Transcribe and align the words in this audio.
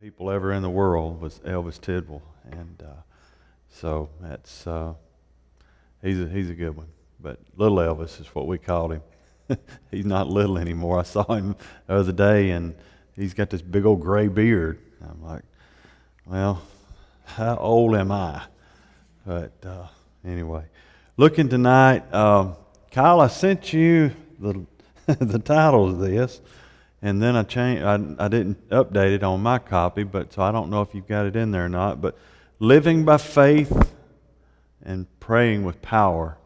people 0.00 0.30
ever 0.30 0.52
in 0.52 0.62
the 0.62 0.70
world 0.70 1.20
was 1.20 1.40
Elvis 1.40 1.80
Tidwell, 1.80 2.22
and 2.52 2.80
uh, 2.86 3.00
so 3.68 4.08
that's 4.20 4.64
uh, 4.64 4.94
he's 6.00 6.20
a, 6.20 6.28
he's 6.28 6.48
a 6.48 6.54
good 6.54 6.76
one. 6.76 6.86
But 7.18 7.40
little 7.56 7.78
Elvis 7.78 8.20
is 8.20 8.28
what 8.28 8.46
we 8.46 8.58
called 8.58 8.92
him. 8.92 9.02
he's 9.90 10.04
not 10.04 10.28
little 10.28 10.56
anymore. 10.56 11.00
I 11.00 11.02
saw 11.02 11.24
him 11.24 11.56
the 11.88 11.94
other 11.94 12.12
day, 12.12 12.50
and 12.50 12.76
he's 13.16 13.34
got 13.34 13.50
this 13.50 13.60
big 13.60 13.84
old 13.84 14.00
gray 14.00 14.28
beard. 14.28 14.78
I'm 15.02 15.20
like, 15.20 15.42
well, 16.26 16.62
how 17.24 17.56
old 17.56 17.96
am 17.96 18.12
I? 18.12 18.42
But 19.26 19.52
uh, 19.64 19.88
anyway, 20.24 20.62
looking 21.16 21.48
tonight, 21.48 22.14
um, 22.14 22.54
Kyle, 22.92 23.20
I 23.20 23.26
sent 23.26 23.72
you 23.72 24.12
the 24.38 24.64
the 25.06 25.40
title 25.40 25.88
of 25.88 25.98
this 25.98 26.40
and 27.00 27.22
then 27.22 27.36
I 27.36 27.42
changed. 27.44 27.84
I, 27.84 27.94
I 28.18 28.28
didn't 28.28 28.68
update 28.70 29.14
it 29.14 29.22
on 29.22 29.40
my 29.42 29.58
copy, 29.58 30.02
but 30.02 30.32
so 30.32 30.42
I 30.42 30.50
don't 30.50 30.70
know 30.70 30.82
if 30.82 30.94
you've 30.94 31.06
got 31.06 31.26
it 31.26 31.36
in 31.36 31.50
there 31.50 31.64
or 31.64 31.68
not. 31.68 32.00
But 32.00 32.16
living 32.58 33.04
by 33.04 33.18
faith 33.18 33.94
and 34.82 35.06
praying 35.20 35.64
with 35.64 35.80
power 35.80 36.38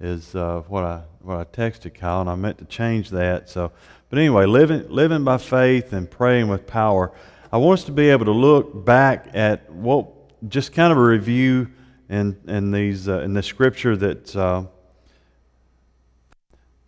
is 0.00 0.34
uh, 0.34 0.62
what 0.68 0.84
I 0.84 1.02
what 1.20 1.36
I 1.36 1.44
texted 1.44 1.94
Kyle, 1.94 2.20
and 2.20 2.30
I 2.30 2.34
meant 2.34 2.58
to 2.58 2.64
change 2.64 3.10
that. 3.10 3.48
So, 3.50 3.70
but 4.08 4.18
anyway, 4.18 4.46
living 4.46 4.88
living 4.88 5.24
by 5.24 5.38
faith 5.38 5.92
and 5.92 6.10
praying 6.10 6.48
with 6.48 6.66
power. 6.66 7.12
I 7.52 7.58
want 7.58 7.80
us 7.80 7.84
to 7.84 7.92
be 7.92 8.08
able 8.08 8.24
to 8.24 8.32
look 8.32 8.84
back 8.86 9.28
at 9.34 9.70
what 9.70 10.08
just 10.48 10.72
kind 10.72 10.90
of 10.90 10.96
a 10.96 11.02
review 11.02 11.70
in 12.08 12.38
in 12.46 12.70
these 12.70 13.08
uh, 13.08 13.20
in 13.20 13.34
the 13.34 13.42
scripture 13.42 13.94
that 13.96 14.34
uh, 14.34 14.64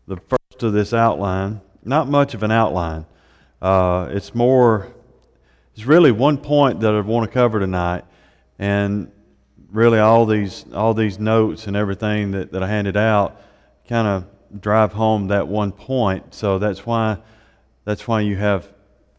the 0.06 0.16
first 0.16 0.62
of 0.62 0.72
this 0.72 0.94
outline 0.94 1.60
not 1.84 2.08
much 2.08 2.34
of 2.34 2.42
an 2.42 2.50
outline. 2.50 3.06
Uh, 3.60 4.08
it's 4.10 4.34
more, 4.34 4.88
it's 5.74 5.84
really 5.84 6.12
one 6.12 6.38
point 6.38 6.80
that 6.80 6.94
I 6.94 7.00
want 7.00 7.30
to 7.30 7.32
cover 7.32 7.60
tonight, 7.60 8.04
and 8.58 9.10
really 9.70 9.98
all 9.98 10.24
these 10.24 10.64
all 10.72 10.94
these 10.94 11.18
notes 11.18 11.66
and 11.66 11.76
everything 11.76 12.30
that, 12.30 12.52
that 12.52 12.62
I 12.62 12.68
handed 12.68 12.96
out 12.96 13.40
kind 13.88 14.06
of 14.06 14.60
drive 14.60 14.92
home 14.92 15.28
that 15.28 15.48
one 15.48 15.72
point. 15.72 16.34
So 16.34 16.58
that's 16.58 16.86
why 16.86 17.18
that's 17.84 18.06
why 18.06 18.20
you 18.20 18.36
have 18.36 18.72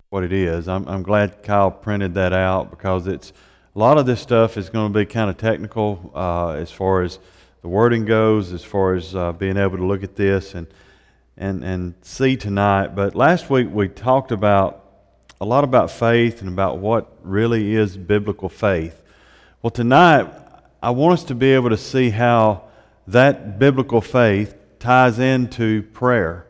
what 0.10 0.24
it 0.24 0.32
is. 0.32 0.68
I'm, 0.68 0.88
I'm 0.88 1.04
glad 1.04 1.44
Kyle 1.44 1.70
printed 1.70 2.14
that 2.14 2.32
out 2.32 2.70
because 2.72 3.06
it's 3.06 3.34
a 3.76 3.80
lot 3.80 3.98
of 3.98 4.06
this 4.06 4.22
stuff 4.22 4.58
is 4.58 4.70
going 4.70 4.94
to 4.94 5.00
be 5.00 5.06
kind 5.06 5.30
of 5.30 5.38
technical 5.38 6.12
uh, 6.16 6.52
as 6.52 6.72
far 6.72 7.02
as 7.02 7.20
the 7.62 7.68
wording 7.68 8.06
goes, 8.06 8.54
as 8.54 8.64
far 8.64 8.94
as 8.94 9.14
uh, 9.14 9.34
being 9.34 9.58
able 9.58 9.78
to 9.78 9.86
look 9.86 10.04
at 10.04 10.16
this 10.16 10.56
and 10.56 10.68
and, 11.38 11.64
and 11.64 11.96
see 12.02 12.38
tonight. 12.38 12.96
But 12.96 13.16
last 13.16 13.50
week 13.50 13.68
we 13.72 13.88
talked 13.88 14.32
about 14.32 14.84
a 15.42 15.46
lot 15.46 15.64
about 15.64 15.92
faith 15.92 16.40
and 16.42 16.50
about 16.50 16.78
what 16.78 17.12
really 17.22 17.76
is 17.76 17.98
biblical 17.98 18.50
faith. 18.50 19.02
Well, 19.62 19.72
tonight 19.72 20.28
I 20.82 20.92
want 20.92 21.14
us 21.14 21.24
to 21.26 21.36
be 21.36 21.52
able 21.52 21.70
to 21.72 21.78
see 21.78 22.12
how 22.12 22.64
that 23.08 23.60
biblical 23.60 24.02
faith 24.02 24.56
ties 24.80 25.20
into 25.20 25.84
prayer 25.84 26.48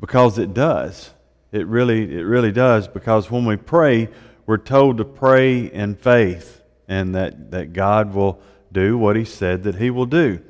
because 0.00 0.38
it 0.38 0.54
does. 0.54 1.10
It 1.52 1.66
really, 1.66 2.16
it 2.16 2.22
really 2.22 2.52
does 2.52 2.88
because 2.88 3.30
when 3.30 3.44
we 3.44 3.56
pray, 3.56 4.08
we're 4.46 4.56
told 4.56 4.98
to 4.98 5.04
pray 5.04 5.66
in 5.66 5.94
faith 5.94 6.62
and 6.88 7.14
that, 7.14 7.50
that 7.52 7.72
God 7.72 8.14
will 8.14 8.40
do 8.72 8.98
what 8.98 9.16
He 9.16 9.24
said 9.24 9.62
that 9.64 9.76
He 9.76 9.90
will 9.90 10.06
do. 10.06 10.40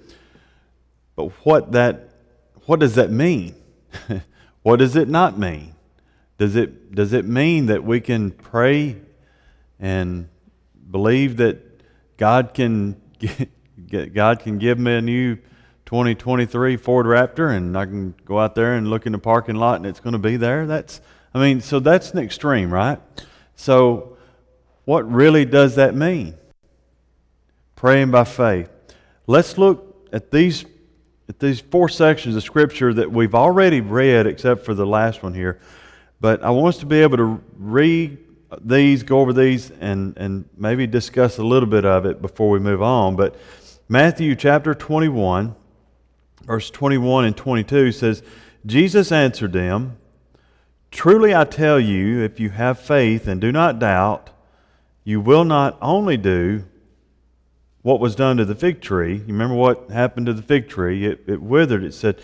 But 1.17 1.31
what 1.45 1.73
that 1.73 2.11
what 2.67 2.81
does 2.81 2.95
that 2.95 3.11
mean? 3.11 3.55
what 4.63 4.77
does 4.77 4.97
it 4.97 5.09
not 5.09 5.39
mean? 5.39 5.75
Does 6.39 6.57
it, 6.57 6.95
does 6.95 7.13
it 7.13 7.25
mean 7.25 7.67
that 7.67 7.85
we 7.85 8.01
can 8.01 8.31
pray 8.31 8.97
and 9.79 10.29
believe 10.91 11.37
that 11.37 11.59
God 12.17 12.55
can, 12.55 13.01
get, 13.87 14.15
God 14.15 14.41
can 14.41 14.59
give 14.59 14.79
me 14.79 14.95
a 14.95 15.03
new 15.03 15.37
2023 15.87 16.77
Ford 16.77 17.07
Raptor 17.07 17.55
and 17.55 17.77
I 17.77 17.85
can 17.85 18.15
go 18.25 18.39
out 18.39 18.55
there 18.55 18.75
and 18.75 18.89
look 18.89 19.07
in 19.07 19.13
the 19.13 19.19
parking 19.19 19.57
lot 19.57 19.77
and 19.77 19.87
it's 19.87 20.01
going 20.01 20.13
to 20.13 20.19
be 20.19 20.37
there? 20.37 20.67
That's, 20.67 21.01
I 21.33 21.41
mean, 21.41 21.61
so 21.61 21.81
that's 21.81 22.13
an 22.13 22.19
extreme, 22.19 22.73
right? 22.73 22.99
So, 23.57 24.17
what 24.85 25.11
really 25.11 25.45
does 25.45 25.77
that 25.77 25.95
mean? 25.95 26.35
Praying 27.77 28.11
by 28.11 28.25
faith. 28.25 28.71
Let's 29.27 29.57
look 29.57 30.09
at 30.13 30.31
these 30.31 30.65
at 31.29 31.39
these 31.39 31.61
four 31.61 31.89
sections 31.89 32.37
of 32.37 32.43
Scripture 32.43 32.93
that 32.95 33.11
we've 33.11 33.35
already 33.35 33.81
read, 33.81 34.27
except 34.27 34.65
for 34.65 34.75
the 34.75 34.87
last 34.87 35.23
one 35.23 35.35
here. 35.35 35.59
But 36.21 36.43
I 36.43 36.51
want 36.51 36.75
us 36.75 36.81
to 36.81 36.87
be 36.87 37.01
able 37.01 37.17
to 37.17 37.43
read 37.57 38.19
these, 38.61 39.03
go 39.03 39.21
over 39.21 39.33
these, 39.33 39.71
and, 39.81 40.17
and 40.17 40.49
maybe 40.57 40.87
discuss 40.87 41.39
a 41.39 41.43
little 41.43 41.69
bit 41.69 41.85
of 41.85 42.07
it 42.07 42.21
before 42.21 42.51
we 42.51 42.59
move 42.59 42.83
on. 42.83 43.17
But 43.17 43.37
Matthew 43.89 44.35
chapter 44.35 44.75
21, 44.75 45.55
verse 46.45 46.71
21 46.71 47.25
and 47.25 47.37
22 47.37 47.93
says, 47.93 48.23
Jesus 48.67 49.13
answered 49.13 49.53
them, 49.53 49.99
Truly 50.91 51.35
I 51.35 51.45
tell 51.45 51.81
you, 51.81 52.23
if 52.23 52.39
you 52.39 52.51
have 52.51 52.79
faith 52.79 53.27
and 53.27 53.41
do 53.41 53.51
not 53.51 53.79
doubt, 53.79 54.31
you 55.03 55.21
will 55.21 55.45
not 55.45 55.77
only 55.83 56.17
do 56.17 56.65
what 57.85 58.01
was 58.01 58.17
done 58.17 58.39
to 58.39 58.47
the 58.47 58.55
fig 58.55 58.81
tree. 58.81 59.17
You 59.17 59.27
remember 59.27 59.55
what 59.55 59.91
happened 59.91 60.25
to 60.27 60.33
the 60.33 60.41
fig 60.41 60.71
tree? 60.71 61.05
It, 61.05 61.25
it 61.27 61.43
withered. 61.43 61.85
It 61.85 61.93
said, 61.93 62.19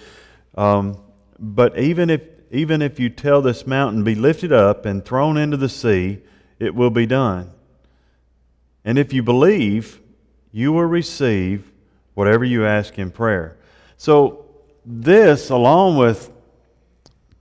um, 0.55 0.99
But 1.39 1.79
even 1.79 2.09
if, 2.09 2.23
even 2.51 2.81
if 2.81 2.99
you 2.99 3.11
tell 3.11 3.43
this 3.43 3.67
mountain, 3.67 4.03
be 4.03 4.15
lifted 4.15 4.53
up 4.53 4.87
and 4.87 5.05
thrown 5.05 5.37
into 5.37 5.59
the 5.59 5.69
sea, 5.69 6.21
it 6.59 6.75
will 6.75 6.89
be 6.89 7.05
done. 7.05 7.51
And 8.87 8.99
if 8.99 9.13
you 9.13 9.23
believe, 9.23 10.01
you 10.51 10.73
will 10.73 10.87
receive 10.87 11.71
whatever 12.15 12.43
you 12.43 12.65
ask 12.65 12.99
in 12.99 13.11
prayer. 13.11 13.59
So, 13.99 14.47
this, 14.87 15.51
along 15.51 15.99
with 15.99 16.33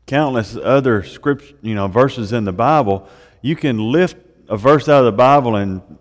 countless 0.08 0.58
other 0.58 1.04
script, 1.04 1.54
you 1.62 1.74
know, 1.74 1.88
verses 1.88 2.34
in 2.34 2.44
the 2.44 2.52
Bible, 2.52 3.08
you 3.42 3.56
can 3.56 3.94
lift 3.94 4.18
a 4.50 4.58
verse 4.58 4.90
out 4.90 5.00
of 5.00 5.06
the 5.06 5.18
Bible 5.18 5.56
and 5.56 5.99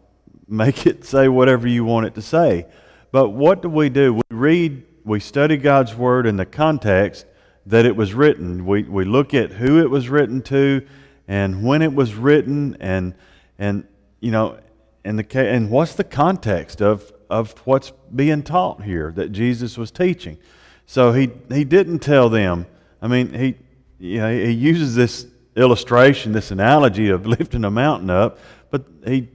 make 0.49 0.87
it 0.87 1.05
say 1.05 1.29
whatever 1.29 1.69
you 1.69 1.85
want 1.85 2.07
it 2.07 2.15
to 2.15 2.23
say. 2.23 2.67
But 3.13 3.31
what 3.31 3.63
do 3.63 3.69
we 3.69 3.89
do? 3.89 4.15
We 4.15 4.23
read, 4.31 4.85
we 5.05 5.21
study 5.21 5.57
God's 5.57 5.95
Word 5.95 6.27
in 6.27 6.37
the 6.37 6.47
context 6.47 7.27
that 7.67 7.85
it 7.85 7.97
was 7.97 8.15
written. 8.15 8.67
We, 8.67 8.83
we 8.85 9.05
look 9.05 9.35
at 9.35 9.53
who 9.53 9.79
it 9.81 9.91
was 9.91 10.09
written 10.09 10.43
to 10.43 10.87
and 11.27 11.63
when 11.63 11.83
it 11.83 11.93
was 11.93 12.15
written 12.15 12.77
and, 12.81 13.15
and 13.59 13.87
you 14.21 14.31
know, 14.31 14.59
and, 15.05 15.19
the, 15.19 15.39
and 15.39 15.71
what's 15.71 15.95
the 15.95 16.05
context 16.05 16.81
of, 16.81 17.13
of 17.29 17.53
what's 17.67 17.93
being 18.15 18.43
taught 18.43 18.83
here 18.83 19.13
that 19.17 19.33
Jesus 19.33 19.77
was 19.77 19.91
teaching. 19.91 20.39
So 20.87 21.13
he, 21.13 21.31
he 21.51 21.65
didn't 21.65 21.99
tell 21.99 22.31
them, 22.31 22.67
I 23.03 23.09
mean, 23.09 23.35
he, 23.35 23.57
you 23.99 24.19
know, 24.19 24.33
he 24.33 24.51
uses 24.51 24.95
this 24.95 25.27
illustration, 25.55 26.33
this 26.33 26.51
analogy 26.51 27.11
of 27.11 27.27
lifting 27.39 27.65
a 27.65 27.71
mountain 27.71 28.09
up, 28.09 28.39
but 28.71 28.85
he 29.07 29.29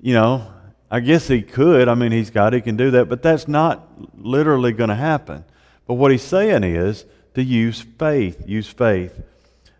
you 0.00 0.14
know, 0.14 0.46
I 0.90 1.00
guess 1.00 1.28
he 1.28 1.42
could. 1.42 1.88
I 1.88 1.94
mean, 1.94 2.12
he's 2.12 2.30
God, 2.30 2.52
he 2.52 2.60
can 2.60 2.76
do 2.76 2.90
that, 2.92 3.08
but 3.08 3.22
that's 3.22 3.46
not 3.48 3.86
literally 4.16 4.72
going 4.72 4.88
to 4.88 4.94
happen. 4.94 5.44
But 5.86 5.94
what 5.94 6.10
he's 6.10 6.22
saying 6.22 6.64
is 6.64 7.04
to 7.34 7.42
use 7.42 7.80
faith, 7.80 8.42
use 8.46 8.68
faith. 8.68 9.20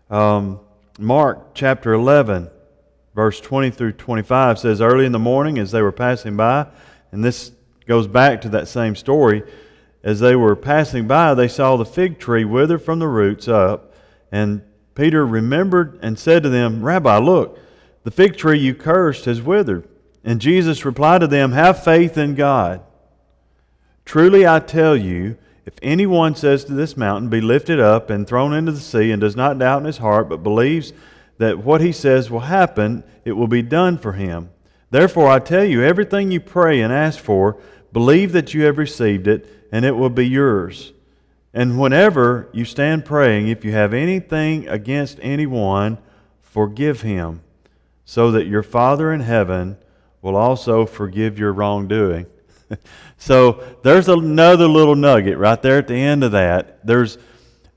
Um, 0.09 0.59
Mark 0.97 1.53
chapter 1.53 1.93
11, 1.93 2.49
verse 3.15 3.39
20 3.39 3.71
through 3.71 3.93
25 3.93 4.59
says, 4.59 4.81
Early 4.81 5.05
in 5.05 5.11
the 5.11 5.19
morning, 5.19 5.57
as 5.57 5.71
they 5.71 5.81
were 5.81 5.91
passing 5.91 6.35
by, 6.35 6.67
and 7.11 7.23
this 7.23 7.51
goes 7.87 8.07
back 8.07 8.41
to 8.41 8.49
that 8.49 8.67
same 8.67 8.95
story, 8.95 9.43
as 10.03 10.19
they 10.19 10.35
were 10.35 10.55
passing 10.55 11.07
by, 11.07 11.33
they 11.33 11.47
saw 11.47 11.75
the 11.75 11.85
fig 11.85 12.19
tree 12.19 12.45
wither 12.45 12.77
from 12.77 12.99
the 12.99 13.07
roots 13.07 13.47
up. 13.47 13.93
And 14.31 14.61
Peter 14.95 15.25
remembered 15.25 15.99
and 16.01 16.17
said 16.17 16.43
to 16.43 16.49
them, 16.49 16.83
Rabbi, 16.83 17.17
look, 17.17 17.59
the 18.03 18.11
fig 18.11 18.37
tree 18.37 18.59
you 18.59 18.75
cursed 18.75 19.25
has 19.25 19.41
withered. 19.41 19.87
And 20.23 20.41
Jesus 20.41 20.85
replied 20.85 21.21
to 21.21 21.27
them, 21.27 21.51
Have 21.53 21.83
faith 21.83 22.17
in 22.17 22.35
God. 22.35 22.81
Truly 24.05 24.45
I 24.45 24.59
tell 24.59 24.95
you, 24.95 25.37
if 25.65 25.75
anyone 25.81 26.35
says 26.35 26.65
to 26.65 26.73
this 26.73 26.97
mountain, 26.97 27.29
Be 27.29 27.41
lifted 27.41 27.79
up 27.79 28.09
and 28.09 28.27
thrown 28.27 28.53
into 28.53 28.71
the 28.71 28.79
sea, 28.79 29.11
and 29.11 29.21
does 29.21 29.35
not 29.35 29.59
doubt 29.59 29.79
in 29.79 29.85
his 29.85 29.99
heart, 29.99 30.27
but 30.27 30.43
believes 30.43 30.93
that 31.37 31.59
what 31.59 31.81
he 31.81 31.91
says 31.91 32.29
will 32.29 32.41
happen, 32.41 33.03
it 33.23 33.33
will 33.33 33.47
be 33.47 33.61
done 33.61 33.97
for 33.97 34.13
him. 34.13 34.49
Therefore 34.91 35.29
I 35.29 35.39
tell 35.39 35.63
you, 35.63 35.83
everything 35.83 36.31
you 36.31 36.39
pray 36.39 36.81
and 36.81 36.91
ask 36.91 37.19
for, 37.19 37.57
believe 37.93 38.31
that 38.33 38.53
you 38.53 38.63
have 38.63 38.77
received 38.77 39.27
it, 39.27 39.47
and 39.71 39.85
it 39.85 39.95
will 39.95 40.09
be 40.09 40.27
yours. 40.27 40.91
And 41.53 41.79
whenever 41.79 42.49
you 42.51 42.65
stand 42.65 43.05
praying, 43.05 43.47
if 43.47 43.63
you 43.63 43.71
have 43.71 43.93
anything 43.93 44.67
against 44.67 45.17
anyone, 45.21 45.97
forgive 46.41 47.01
him, 47.01 47.41
so 48.05 48.31
that 48.31 48.47
your 48.47 48.63
Father 48.63 49.13
in 49.13 49.21
heaven 49.21 49.77
will 50.21 50.35
also 50.35 50.85
forgive 50.85 51.39
your 51.39 51.53
wrongdoing. 51.53 52.25
so 53.17 53.63
there's 53.83 54.09
another 54.09 54.67
little 54.67 54.95
nugget 54.95 55.37
right 55.37 55.61
there 55.61 55.77
at 55.77 55.87
the 55.87 55.95
end 55.95 56.23
of 56.23 56.31
that. 56.33 56.85
There's, 56.85 57.17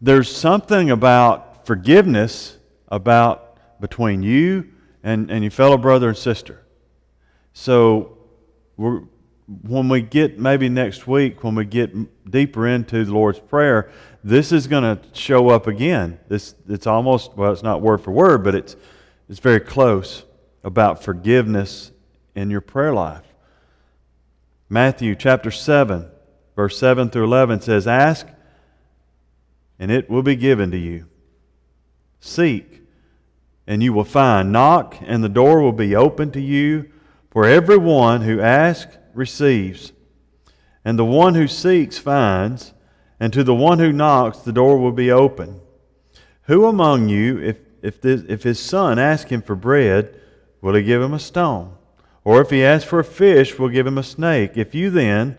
there's 0.01 0.35
something 0.35 0.91
about 0.91 1.67
forgiveness 1.67 2.59
about 2.89 3.81
between 3.81 4.23
you 4.23 4.69
and, 5.03 5.31
and 5.31 5.43
your 5.43 5.51
fellow 5.51 5.77
brother 5.77 6.09
and 6.09 6.17
sister. 6.17 6.63
So 7.53 8.19
when 8.77 9.89
we 9.89 10.03
get 10.03 10.39
maybe 10.39 10.69
next 10.69 11.07
week, 11.07 11.45
when 11.45 11.55
we 11.55 11.65
get 11.65 12.31
deeper 12.31 12.67
into 12.67 13.05
the 13.05 13.13
Lord's 13.13 13.39
Prayer, 13.39 13.91
this 14.25 14.53
is 14.53 14.67
going 14.67 14.83
to 14.83 15.01
show 15.13 15.49
up 15.51 15.67
again. 15.67 16.19
This 16.29 16.55
it's 16.69 16.87
almost 16.87 17.37
well, 17.37 17.53
it's 17.53 17.63
not 17.63 17.83
word 17.83 18.03
for 18.03 18.13
word, 18.13 18.45
but 18.45 18.55
it's 18.55 18.77
it's 19.29 19.41
very 19.41 19.61
close 19.61 20.25
about 20.65 21.03
forgiveness 21.03 21.92
in 22.35 22.51
your 22.51 22.61
prayer 22.61 22.93
life. 22.93 23.25
Matthew 24.69 25.15
chapter 25.15 25.51
7, 25.51 26.11
verse 26.57 26.79
7 26.79 27.11
through 27.11 27.25
11 27.25 27.61
says, 27.61 27.87
Ask, 27.87 28.27
and 29.79 29.91
it 29.91 30.09
will 30.09 30.23
be 30.23 30.37
given 30.37 30.71
to 30.71 30.79
you. 30.79 31.07
Seek, 32.21 32.83
and 33.67 33.83
you 33.83 33.93
will 33.93 34.05
find. 34.05 34.53
Knock, 34.53 34.97
and 35.03 35.23
the 35.23 35.29
door 35.29 35.61
will 35.61 35.73
be 35.73 35.95
open 35.95 36.31
to 36.33 36.41
you. 36.41 36.91
For 37.31 37.47
everyone 37.47 38.23
who 38.23 38.41
asks 38.41 38.97
receives, 39.15 39.93
and 40.85 40.99
the 40.99 41.05
one 41.05 41.35
who 41.35 41.49
seeks 41.49 41.99
finds, 41.99 42.73
and 43.19 43.33
to 43.33 43.45
the 43.45 43.55
one 43.55 43.79
who 43.79 43.93
knocks 43.93 44.39
the 44.39 44.53
door 44.53 44.79
will 44.79 44.93
be 44.93 45.11
open. 45.11 45.61
Who 46.43 46.67
among 46.67 47.09
you, 47.09 47.39
if, 47.39 47.59
if, 47.83 48.01
this, 48.01 48.23
if 48.29 48.43
his 48.43 48.59
son 48.59 48.99
asks 48.99 49.31
him 49.31 49.43
for 49.43 49.55
bread, 49.55 50.19
will 50.61 50.75
he 50.75 50.83
give 50.83 51.01
him 51.01 51.15
a 51.15 51.19
stone? 51.19 51.77
Or 52.25 52.41
if 52.41 52.51
he 52.51 52.65
asks 52.65 52.89
for 52.89 53.01
a 53.01 53.05
fish, 53.05 53.59
we'll 53.59 53.69
give 53.69 53.87
him 53.87 53.99
a 53.99 54.03
snake? 54.03 54.53
If 54.57 54.75
you 54.75 54.91
then, 54.91 55.39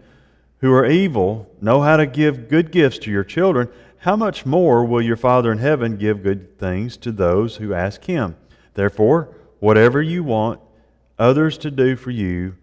who 0.60 0.72
are 0.74 0.86
evil, 0.86 1.50
know 1.62 1.82
how 1.82 1.98
to 1.98 2.06
give 2.06 2.50
good 2.50 2.72
gifts 2.72 2.98
to 3.00 3.12
your 3.12 3.24
children, 3.24 3.70
how 4.00 4.16
much 4.16 4.46
more 4.46 4.84
will 4.84 5.02
your 5.02 5.16
Father 5.16 5.52
in 5.52 5.60
heaven 5.60 5.98
give 5.98 6.24
good 6.24 6.60
things 6.60 6.98
to 6.98 7.12
those 7.12 7.58
who 7.58 7.74
ask 7.74 8.04
him? 8.04 8.36
Therefore, 8.74 9.30
whatever 9.60 10.02
you 10.02 10.24
want 10.24 10.60
others 11.18 11.58
to 11.60 11.72
do 11.72 11.96
for 11.96 12.12
you, 12.12 12.56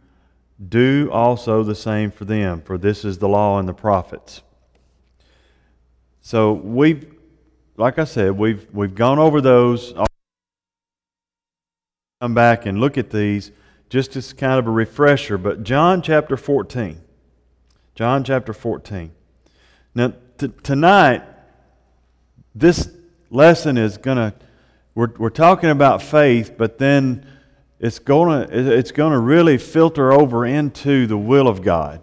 do 0.69 1.09
also 1.11 1.63
the 1.63 1.75
same 1.75 2.11
for 2.11 2.27
them, 2.27 2.61
for 2.61 2.77
this 2.77 3.05
is 3.05 3.19
the 3.19 3.29
law 3.29 3.59
and 3.59 3.67
the 3.67 3.73
prophets. 3.73 4.43
So 6.21 6.53
we've, 6.53 7.15
like 7.77 7.99
I 7.99 8.05
said, 8.05 8.33
we've, 8.33 8.67
we've 8.73 8.95
gone 8.95 9.19
over 9.19 9.41
those. 9.41 9.95
Come 12.21 12.35
back 12.35 12.67
and 12.67 12.79
look 12.79 12.99
at 12.99 13.09
these 13.09 13.51
just 13.91 14.17
as 14.17 14.33
kind 14.33 14.59
of 14.59 14.67
a 14.67 14.71
refresher. 14.71 15.37
But 15.37 15.63
John 15.63 16.01
chapter 16.01 16.39
14. 16.39 16.99
John 17.95 18.25
chapter 18.25 18.55
14. 18.55 19.11
Now, 19.95 20.15
t- 20.39 20.53
tonight, 20.63 21.23
this 22.55 22.89
lesson 23.31 23.77
is 23.77 23.99
going 23.99 24.17
to, 24.17 24.35
we're, 24.95 25.13
we're 25.19 25.29
talking 25.29 25.69
about 25.69 26.03
faith, 26.03 26.55
but 26.57 26.79
then 26.79 27.27
it's 27.79 27.99
going 27.99 28.49
to 28.49 28.77
it's 28.79 28.93
to 28.93 29.19
really 29.19 29.59
filter 29.59 30.13
over 30.13 30.47
into 30.47 31.07
the 31.07 31.19
will 31.19 31.49
of 31.49 31.63
God. 31.63 32.03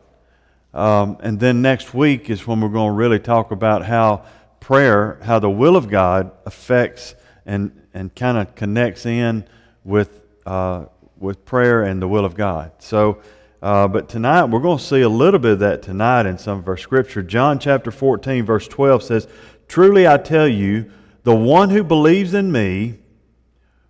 Um, 0.74 1.18
and 1.22 1.40
then 1.40 1.62
next 1.62 1.94
week 1.94 2.30
is 2.30 2.46
when 2.46 2.62
we're 2.62 2.70
going 2.70 2.90
to 2.90 2.96
really 2.96 3.20
talk 3.20 3.52
about 3.52 3.86
how 3.86 4.26
prayer, 4.60 5.20
how 5.24 5.40
the 5.40 5.50
will 5.50 5.76
of 5.76 5.90
God 5.90 6.32
affects 6.46 7.16
and, 7.46 7.72
and 7.94 8.14
kind 8.14 8.38
of 8.38 8.56
connects 8.56 9.06
in 9.06 9.46
with, 9.84 10.22
uh, 10.46 10.86
with 11.20 11.46
prayer 11.46 11.84
and 11.84 12.02
the 12.02 12.08
will 12.08 12.26
of 12.26 12.36
God. 12.36 12.72
So, 12.80 13.22
uh, 13.62 13.88
but 13.88 14.10
tonight 14.10 14.46
we're 14.46 14.60
going 14.60 14.78
to 14.78 14.84
see 14.84 15.02
a 15.02 15.10
little 15.10 15.40
bit 15.40 15.54
of 15.54 15.60
that 15.60 15.82
tonight 15.82 16.26
in 16.26 16.38
some 16.38 16.60
of 16.60 16.68
our 16.68 16.78
scripture. 16.78 17.24
John 17.24 17.60
chapter 17.60 17.92
14, 17.92 18.46
verse 18.46 18.68
12 18.68 19.04
says, 19.04 19.28
Truly 19.68 20.08
I 20.08 20.18
tell 20.18 20.48
you, 20.48 20.92
the 21.24 21.36
one 21.36 21.70
who 21.70 21.84
believes 21.84 22.34
in 22.34 22.52
me, 22.52 23.00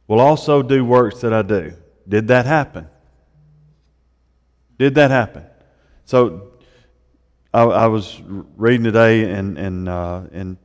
will 0.08 0.20
also 0.20 0.64
do 0.64 0.86
works 0.86 1.22
that 1.22 1.34
I 1.34 1.42
do. 1.42 1.74
Did 2.08 2.30
that 2.30 2.46
happen? 2.46 2.88
Did 4.80 4.96
that 4.96 5.12
happen? 5.12 5.44
So 6.06 6.54
I, 7.54 7.64
I 7.64 7.88
was 7.88 8.22
reading 8.56 8.84
today 8.84 9.30
in, 9.32 9.58
in, 9.58 9.88
uh, 9.88 10.28
in 10.32 10.58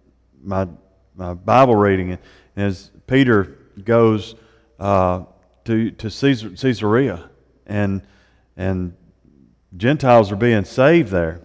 my, 0.42 0.68
my 1.16 1.34
Bible 1.34 1.74
reading, 1.74 2.12
and 2.12 2.20
as 2.56 2.90
Peter 3.06 3.58
goes 3.84 4.36
uh, 4.78 5.24
to, 5.64 5.90
to 5.92 6.10
Caesar, 6.10 6.50
Caesarea, 6.50 7.30
and, 7.66 8.02
and 8.56 8.94
Gentiles 9.76 10.30
are 10.32 10.36
being 10.36 10.64
saved 10.64 11.10
there. 11.10 11.40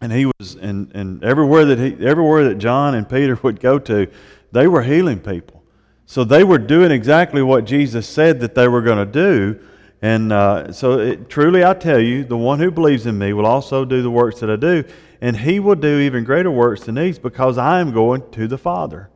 And 0.00 0.12
he 0.12 0.26
was, 0.26 0.54
and, 0.54 0.92
and 0.94 1.24
everywhere, 1.24 1.64
that 1.64 1.78
he, 1.78 2.06
everywhere 2.06 2.44
that 2.44 2.56
John 2.56 2.94
and 2.94 3.08
Peter 3.08 3.34
would 3.42 3.60
go 3.60 3.78
to, 3.80 4.08
they 4.52 4.66
were 4.66 4.82
healing 4.82 5.20
people. 5.20 5.62
So 6.06 6.24
they 6.24 6.42
were 6.42 6.58
doing 6.58 6.90
exactly 6.90 7.42
what 7.42 7.64
Jesus 7.64 8.08
said 8.08 8.40
that 8.40 8.54
they 8.54 8.66
were 8.66 8.80
going 8.80 8.98
to 8.98 9.12
do. 9.12 9.60
And 10.00 10.32
uh, 10.32 10.72
so, 10.72 11.00
it, 11.00 11.28
truly, 11.28 11.64
I 11.64 11.74
tell 11.74 11.98
you, 11.98 12.24
the 12.24 12.36
one 12.36 12.60
who 12.60 12.70
believes 12.70 13.04
in 13.04 13.18
me 13.18 13.32
will 13.32 13.46
also 13.46 13.84
do 13.84 14.00
the 14.00 14.10
works 14.10 14.40
that 14.40 14.48
I 14.48 14.56
do, 14.56 14.84
and 15.20 15.36
he 15.36 15.58
will 15.58 15.74
do 15.74 15.98
even 15.98 16.22
greater 16.22 16.50
works 16.50 16.84
than 16.84 16.94
these 16.94 17.18
because 17.18 17.58
I 17.58 17.80
am 17.80 17.92
going 17.92 18.30
to 18.30 18.46
the 18.46 18.56
Father. 18.56 19.10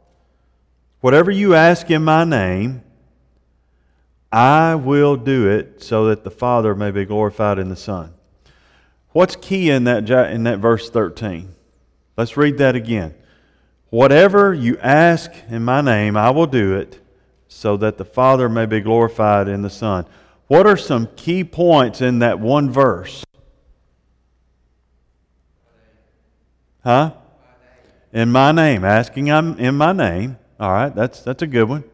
Whatever 1.00 1.30
you 1.30 1.54
ask 1.54 1.90
in 1.90 2.04
my 2.04 2.24
name, 2.24 2.82
I 4.32 4.74
will 4.76 5.16
do 5.16 5.46
it 5.46 5.82
so 5.82 6.06
that 6.06 6.24
the 6.24 6.30
Father 6.30 6.74
may 6.74 6.90
be 6.90 7.04
glorified 7.04 7.58
in 7.58 7.68
the 7.68 7.76
Son. 7.76 8.14
What's 9.10 9.36
key 9.36 9.68
in 9.68 9.84
that, 9.84 10.08
in 10.08 10.44
that 10.44 10.58
verse 10.58 10.88
13? 10.88 11.54
Let's 12.16 12.36
read 12.36 12.56
that 12.58 12.74
again. 12.74 13.14
Whatever 13.90 14.54
you 14.54 14.78
ask 14.78 15.30
in 15.50 15.64
my 15.64 15.82
name, 15.82 16.16
I 16.16 16.30
will 16.30 16.46
do 16.46 16.74
it, 16.74 16.98
so 17.46 17.76
that 17.76 17.98
the 17.98 18.06
Father 18.06 18.48
may 18.48 18.64
be 18.64 18.80
glorified 18.80 19.48
in 19.48 19.60
the 19.60 19.68
Son. 19.68 20.06
What 20.46 20.66
are 20.66 20.78
some 20.78 21.08
key 21.14 21.44
points 21.44 22.00
in 22.00 22.20
that 22.20 22.40
one 22.40 22.70
verse? 22.70 23.22
Huh? 26.82 27.12
In 28.12 28.32
my 28.32 28.50
name. 28.52 28.82
Asking 28.84 29.30
I'm 29.30 29.58
in 29.58 29.74
my 29.74 29.92
name. 29.92 30.38
All 30.58 30.72
right, 30.72 30.94
that's 30.94 31.20
that's 31.20 31.42
a 31.42 31.46
good 31.46 31.68
one. 31.68 31.84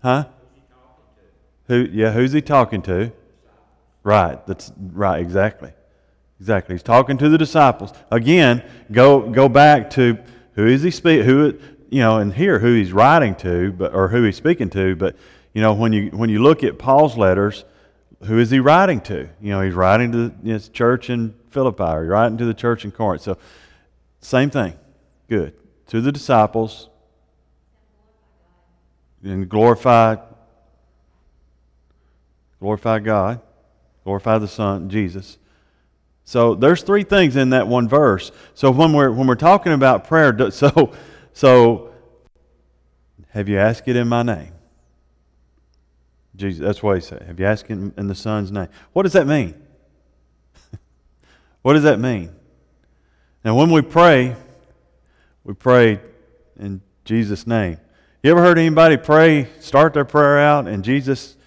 Huh? 0.00 0.26
Who 1.68 1.88
yeah, 1.92 2.12
who's 2.12 2.32
he 2.32 2.42
talking 2.42 2.82
to? 2.82 3.12
Right, 4.02 4.44
that's 4.46 4.72
right, 4.76 5.20
exactly. 5.20 5.72
Exactly. 6.40 6.74
He's 6.74 6.82
talking 6.82 7.18
to 7.18 7.28
the 7.28 7.38
disciples. 7.38 7.92
Again, 8.10 8.62
go 8.90 9.28
go 9.30 9.48
back 9.48 9.90
to 9.90 10.18
who 10.54 10.66
is 10.66 10.82
he 10.82 10.90
speak? 10.90 11.24
Who 11.24 11.58
you 11.90 12.00
know, 12.00 12.18
and 12.18 12.32
here 12.32 12.58
who 12.58 12.74
he's 12.74 12.92
writing 12.92 13.34
to, 13.36 13.72
but 13.72 13.94
or 13.94 14.08
who 14.08 14.22
he's 14.24 14.36
speaking 14.36 14.70
to. 14.70 14.96
But 14.96 15.16
you 15.52 15.60
know, 15.60 15.74
when 15.74 15.92
you 15.92 16.10
when 16.10 16.30
you 16.30 16.42
look 16.42 16.62
at 16.62 16.78
Paul's 16.78 17.16
letters, 17.16 17.64
who 18.24 18.38
is 18.38 18.50
he 18.50 18.60
writing 18.60 19.00
to? 19.02 19.28
You 19.40 19.50
know, 19.50 19.60
he's 19.62 19.74
writing 19.74 20.12
to 20.12 20.34
his 20.44 20.68
church 20.68 21.10
in 21.10 21.34
Philippi, 21.50 21.82
or 21.82 22.02
he's 22.02 22.10
writing 22.10 22.38
to 22.38 22.44
the 22.44 22.54
church 22.54 22.84
in 22.84 22.92
Corinth. 22.92 23.22
So, 23.22 23.36
same 24.20 24.50
thing. 24.50 24.74
Good 25.28 25.54
to 25.88 26.00
the 26.00 26.12
disciples 26.12 26.88
and 29.24 29.48
glorify 29.48 30.16
glorify 32.60 32.98
God, 32.98 33.40
glorify 34.04 34.38
the 34.38 34.48
Son, 34.48 34.88
Jesus. 34.88 35.38
So 36.24 36.54
there's 36.54 36.82
three 36.82 37.04
things 37.04 37.36
in 37.36 37.50
that 37.50 37.68
one 37.68 37.88
verse. 37.88 38.32
So 38.54 38.70
when 38.70 38.92
we're 38.92 39.10
when 39.10 39.26
we're 39.26 39.34
talking 39.34 39.72
about 39.72 40.06
prayer, 40.06 40.50
so 40.50 40.92
so 41.32 41.92
have 43.30 43.48
you 43.48 43.58
asked 43.58 43.88
it 43.88 43.96
in 43.96 44.08
my 44.08 44.22
name? 44.22 44.52
Jesus, 46.36 46.64
that's 46.64 46.82
what 46.82 46.96
he 46.96 47.00
said. 47.00 47.22
Have 47.22 47.40
you 47.40 47.46
asked 47.46 47.64
it 47.70 47.72
in 47.72 48.06
the 48.06 48.14
Son's 48.14 48.52
name? 48.52 48.68
What 48.92 49.04
does 49.04 49.14
that 49.14 49.26
mean? 49.26 49.54
what 51.62 51.72
does 51.72 51.82
that 51.84 51.98
mean? 51.98 52.30
Now 53.44 53.56
when 53.56 53.70
we 53.70 53.80
pray, 53.80 54.36
we 55.44 55.54
pray 55.54 55.98
in 56.58 56.82
Jesus' 57.04 57.46
name. 57.46 57.78
You 58.22 58.32
ever 58.32 58.42
heard 58.42 58.58
anybody 58.58 58.98
pray, 58.98 59.48
start 59.60 59.94
their 59.94 60.04
prayer 60.04 60.38
out, 60.38 60.68
and 60.68 60.84
Jesus, 60.84 61.37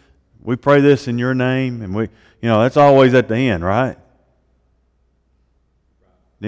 we 0.43 0.55
pray 0.55 0.81
this 0.81 1.07
in 1.07 1.17
your 1.17 1.33
name, 1.33 1.81
and 1.81 1.93
we, 1.95 2.03
you 2.41 2.49
know, 2.49 2.61
that's 2.61 2.77
always 2.77 3.13
at 3.13 3.27
the 3.27 3.35
end, 3.35 3.63
right? 3.63 3.97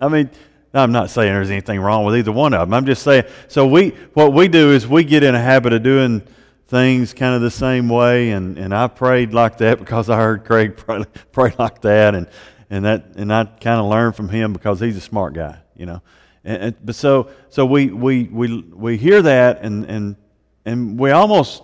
I 0.00 0.08
mean, 0.08 0.30
I'm 0.72 0.92
not 0.92 1.10
saying 1.10 1.32
there's 1.32 1.50
anything 1.50 1.80
wrong 1.80 2.04
with 2.04 2.16
either 2.16 2.32
one 2.32 2.54
of 2.54 2.60
them. 2.60 2.74
I'm 2.74 2.86
just 2.86 3.02
saying. 3.02 3.24
So 3.48 3.66
we, 3.66 3.90
what 4.14 4.32
we 4.32 4.46
do 4.48 4.72
is 4.72 4.86
we 4.86 5.04
get 5.04 5.22
in 5.22 5.34
a 5.34 5.40
habit 5.40 5.72
of 5.72 5.82
doing 5.82 6.22
things 6.68 7.14
kind 7.14 7.34
of 7.34 7.40
the 7.40 7.50
same 7.50 7.88
way, 7.88 8.30
and, 8.30 8.58
and 8.58 8.74
I 8.74 8.88
prayed 8.88 9.32
like 9.32 9.58
that 9.58 9.78
because 9.78 10.10
I 10.10 10.16
heard 10.16 10.44
Craig 10.44 10.76
pray, 10.76 11.04
pray 11.32 11.54
like 11.58 11.80
that, 11.82 12.14
and 12.14 12.28
and 12.68 12.84
that 12.84 13.12
and 13.16 13.32
I 13.32 13.44
kind 13.44 13.80
of 13.80 13.86
learned 13.86 14.16
from 14.16 14.28
him 14.28 14.52
because 14.52 14.80
he's 14.80 14.96
a 14.96 15.00
smart 15.00 15.34
guy, 15.34 15.58
you 15.76 15.86
know. 15.86 16.02
And, 16.44 16.62
and, 16.62 16.76
but 16.84 16.94
so 16.96 17.30
so 17.48 17.64
we 17.64 17.86
we 17.88 18.24
we 18.24 18.62
we 18.62 18.96
hear 18.96 19.22
that, 19.22 19.62
and 19.62 19.84
and 19.84 20.16
and 20.64 20.98
we 20.98 21.12
almost 21.12 21.62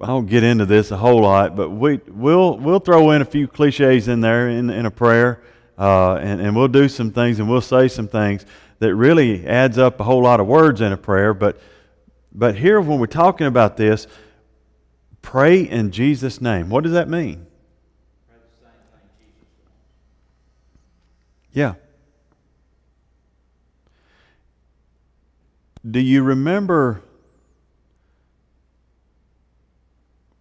I 0.00 0.06
don't 0.06 0.26
get 0.26 0.42
into 0.42 0.66
this 0.66 0.90
a 0.90 0.96
whole 0.96 1.22
lot, 1.22 1.56
but 1.56 1.70
we 1.70 2.00
we'll 2.08 2.58
we'll 2.58 2.80
throw 2.80 3.12
in 3.12 3.22
a 3.22 3.24
few 3.24 3.48
cliches 3.48 4.08
in 4.08 4.20
there 4.20 4.48
in 4.48 4.68
in 4.70 4.84
a 4.84 4.90
prayer 4.90 5.42
uh, 5.78 6.16
and, 6.16 6.40
and 6.40 6.56
we'll 6.56 6.68
do 6.68 6.88
some 6.88 7.10
things 7.10 7.38
and 7.38 7.48
we'll 7.48 7.60
say 7.60 7.88
some 7.88 8.08
things 8.08 8.44
that 8.78 8.94
really 8.94 9.46
adds 9.46 9.78
up 9.78 10.00
a 10.00 10.04
whole 10.04 10.22
lot 10.22 10.40
of 10.40 10.46
words 10.46 10.80
in 10.80 10.92
a 10.92 10.96
prayer, 10.96 11.32
but 11.32 11.58
but 12.38 12.56
here, 12.56 12.82
when 12.82 12.98
we're 12.98 13.06
talking 13.06 13.46
about 13.46 13.78
this, 13.78 14.06
pray 15.22 15.62
in 15.62 15.90
Jesus' 15.90 16.38
name. 16.38 16.68
What 16.68 16.84
does 16.84 16.92
that 16.92 17.08
mean? 17.08 17.46
Yeah. 21.50 21.74
Do 25.88 25.98
you 25.98 26.22
remember? 26.22 27.02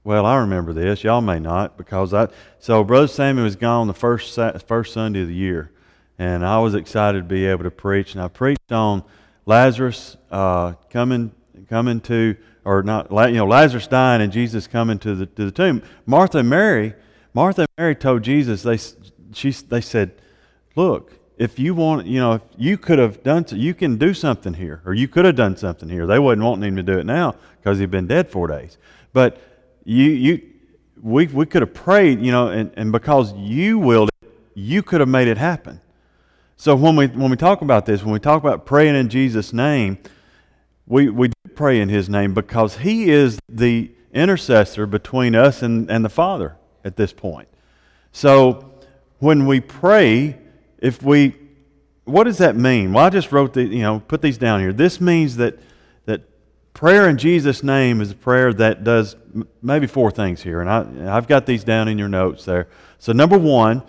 Well, 0.05 0.27
I 0.27 0.37
remember 0.37 0.71
this. 0.71 1.03
Y'all 1.03 1.19
may 1.19 1.39
not 1.39 1.77
because 1.77 2.13
I. 2.13 2.27
So 2.59 2.83
Brother 2.83 3.07
Samuel 3.07 3.45
was 3.45 3.55
gone 3.55 3.87
the 3.87 3.93
first 3.95 4.39
first 4.67 4.93
Sunday 4.93 5.23
of 5.23 5.27
the 5.27 5.33
year, 5.33 5.71
and 6.19 6.45
I 6.45 6.59
was 6.59 6.75
excited 6.75 7.17
to 7.17 7.23
be 7.23 7.47
able 7.47 7.63
to 7.63 7.71
preach. 7.71 8.13
And 8.13 8.21
I 8.21 8.27
preached 8.27 8.71
on 8.71 9.03
Lazarus 9.47 10.15
uh, 10.29 10.73
coming 10.91 11.31
coming 11.67 12.01
to, 12.01 12.35
or 12.63 12.83
not, 12.83 13.09
you 13.09 13.37
know, 13.37 13.47
Lazarus 13.47 13.87
dying 13.87 14.21
and 14.21 14.31
Jesus 14.31 14.67
coming 14.67 14.99
to 14.99 15.15
the 15.15 15.25
to 15.25 15.45
the 15.45 15.51
tomb. 15.51 15.81
Martha 16.05 16.37
and 16.37 16.49
Mary, 16.51 16.93
Martha 17.33 17.61
and 17.61 17.69
Mary 17.75 17.95
told 17.95 18.21
Jesus 18.21 18.61
they 18.61 18.77
she 19.33 19.49
they 19.49 19.81
said, 19.81 20.11
look, 20.75 21.13
if 21.39 21.57
you 21.57 21.73
want, 21.73 22.05
you 22.05 22.19
know, 22.19 22.33
if 22.33 22.41
you 22.55 22.77
could 22.77 22.99
have 22.99 23.23
done, 23.23 23.43
you 23.53 23.73
can 23.73 23.97
do 23.97 24.13
something 24.13 24.53
here, 24.53 24.83
or 24.85 24.93
you 24.93 25.07
could 25.07 25.25
have 25.25 25.35
done 25.35 25.57
something 25.57 25.89
here. 25.89 26.05
They 26.05 26.19
wasn't 26.19 26.43
wanting 26.43 26.67
him 26.67 26.75
to 26.75 26.83
do 26.83 26.99
it 26.99 27.07
now 27.07 27.33
because 27.59 27.79
he'd 27.79 27.89
been 27.89 28.05
dead 28.05 28.29
four 28.29 28.45
days. 28.45 28.77
But 29.11 29.41
you, 29.85 30.05
you, 30.11 30.41
we, 31.01 31.27
we 31.27 31.45
could 31.45 31.61
have 31.61 31.73
prayed, 31.73 32.19
you 32.19 32.31
know, 32.31 32.49
and, 32.49 32.71
and 32.75 32.91
because 32.91 33.33
you 33.35 33.79
willed 33.79 34.09
it, 34.21 34.29
you 34.53 34.83
could 34.83 34.99
have 34.99 35.09
made 35.09 35.29
it 35.29 35.37
happen. 35.37 35.79
So 36.57 36.75
when 36.75 36.95
we 36.95 37.07
when 37.07 37.29
we 37.29 37.37
talk 37.37 37.61
about 37.61 37.85
this, 37.85 38.03
when 38.03 38.13
we 38.13 38.19
talk 38.19 38.41
about 38.41 38.65
praying 38.65 38.95
in 38.95 39.09
Jesus' 39.09 39.51
name, 39.53 39.97
we 40.87 41.09
we 41.09 41.31
pray 41.53 41.79
in 41.79 41.89
His 41.89 42.09
name 42.09 42.33
because 42.33 42.77
He 42.77 43.09
is 43.09 43.39
the 43.49 43.91
intercessor 44.13 44.85
between 44.85 45.35
us 45.35 45.61
and, 45.61 45.89
and 45.91 46.03
the 46.03 46.09
Father 46.09 46.55
at 46.83 46.95
this 46.95 47.11
point. 47.11 47.49
So 48.13 48.71
when 49.19 49.45
we 49.45 49.59
pray 49.59 50.37
if 50.79 51.01
we, 51.01 51.35
what 52.03 52.25
does 52.25 52.37
that 52.37 52.55
mean? 52.55 52.93
Well, 52.93 53.05
I 53.05 53.09
just 53.09 53.31
wrote 53.31 53.53
the, 53.53 53.63
you 53.63 53.81
know, 53.81 53.99
put 53.99 54.21
these 54.21 54.37
down 54.37 54.59
here. 54.59 54.71
This 54.71 55.01
means 55.01 55.37
that 55.37 55.57
prayer 56.75 57.09
in 57.09 57.17
Jesus' 57.17 57.63
name 57.63 58.01
is 58.01 58.11
a 58.11 58.15
prayer 58.15 58.53
that 58.53 58.83
does 58.83 59.15
maybe 59.63 59.87
four 59.87 60.11
things 60.11 60.43
here. 60.43 60.61
And 60.61 60.69
I, 60.69 61.17
I've 61.17 61.27
got 61.27 61.47
these 61.47 61.63
down 61.63 61.87
in 61.87 61.97
your 61.97 62.09
notes 62.09 62.45
there. 62.45 62.67
So, 62.99 63.11
number 63.11 63.37
one, 63.37 63.81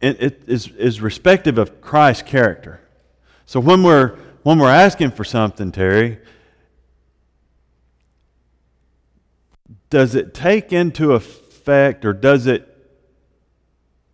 it, 0.00 0.22
it 0.22 0.42
is, 0.46 0.68
is 0.68 1.00
respective 1.00 1.58
of 1.58 1.80
Christ's 1.80 2.22
character. 2.22 2.80
So, 3.46 3.58
when 3.58 3.82
we're, 3.82 4.16
when 4.44 4.60
we're 4.60 4.70
asking 4.70 5.10
for 5.10 5.24
something, 5.24 5.72
Terry, 5.72 6.18
does 9.88 10.14
it 10.14 10.32
take 10.32 10.72
into 10.72 11.14
effect 11.14 12.04
or 12.04 12.12
does 12.12 12.46
it 12.46 12.70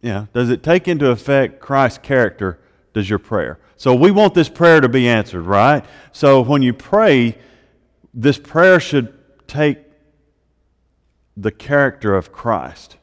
yeah, 0.07 0.27
does 0.33 0.51
it 0.51 0.63
take 0.63 0.87
into 0.87 1.11
effect 1.11 1.59
Christ's 1.59 1.99
character? 1.99 2.61
Does 2.93 3.11
your 3.11 3.19
prayer? 3.19 3.59
So 3.77 3.93
we 3.93 4.13
want 4.13 4.35
this 4.35 4.49
prayer 4.49 4.81
to 4.81 4.89
be 4.89 5.09
answered, 5.09 5.43
right? 5.43 5.85
So 6.13 6.43
when 6.43 6.63
you 6.63 6.73
pray, 6.73 7.37
this 8.17 8.39
prayer 8.39 8.81
should 8.81 9.13
take 9.47 9.79
the 11.37 11.53
character 11.53 12.17
of 12.17 12.33
Christ. 12.33 12.97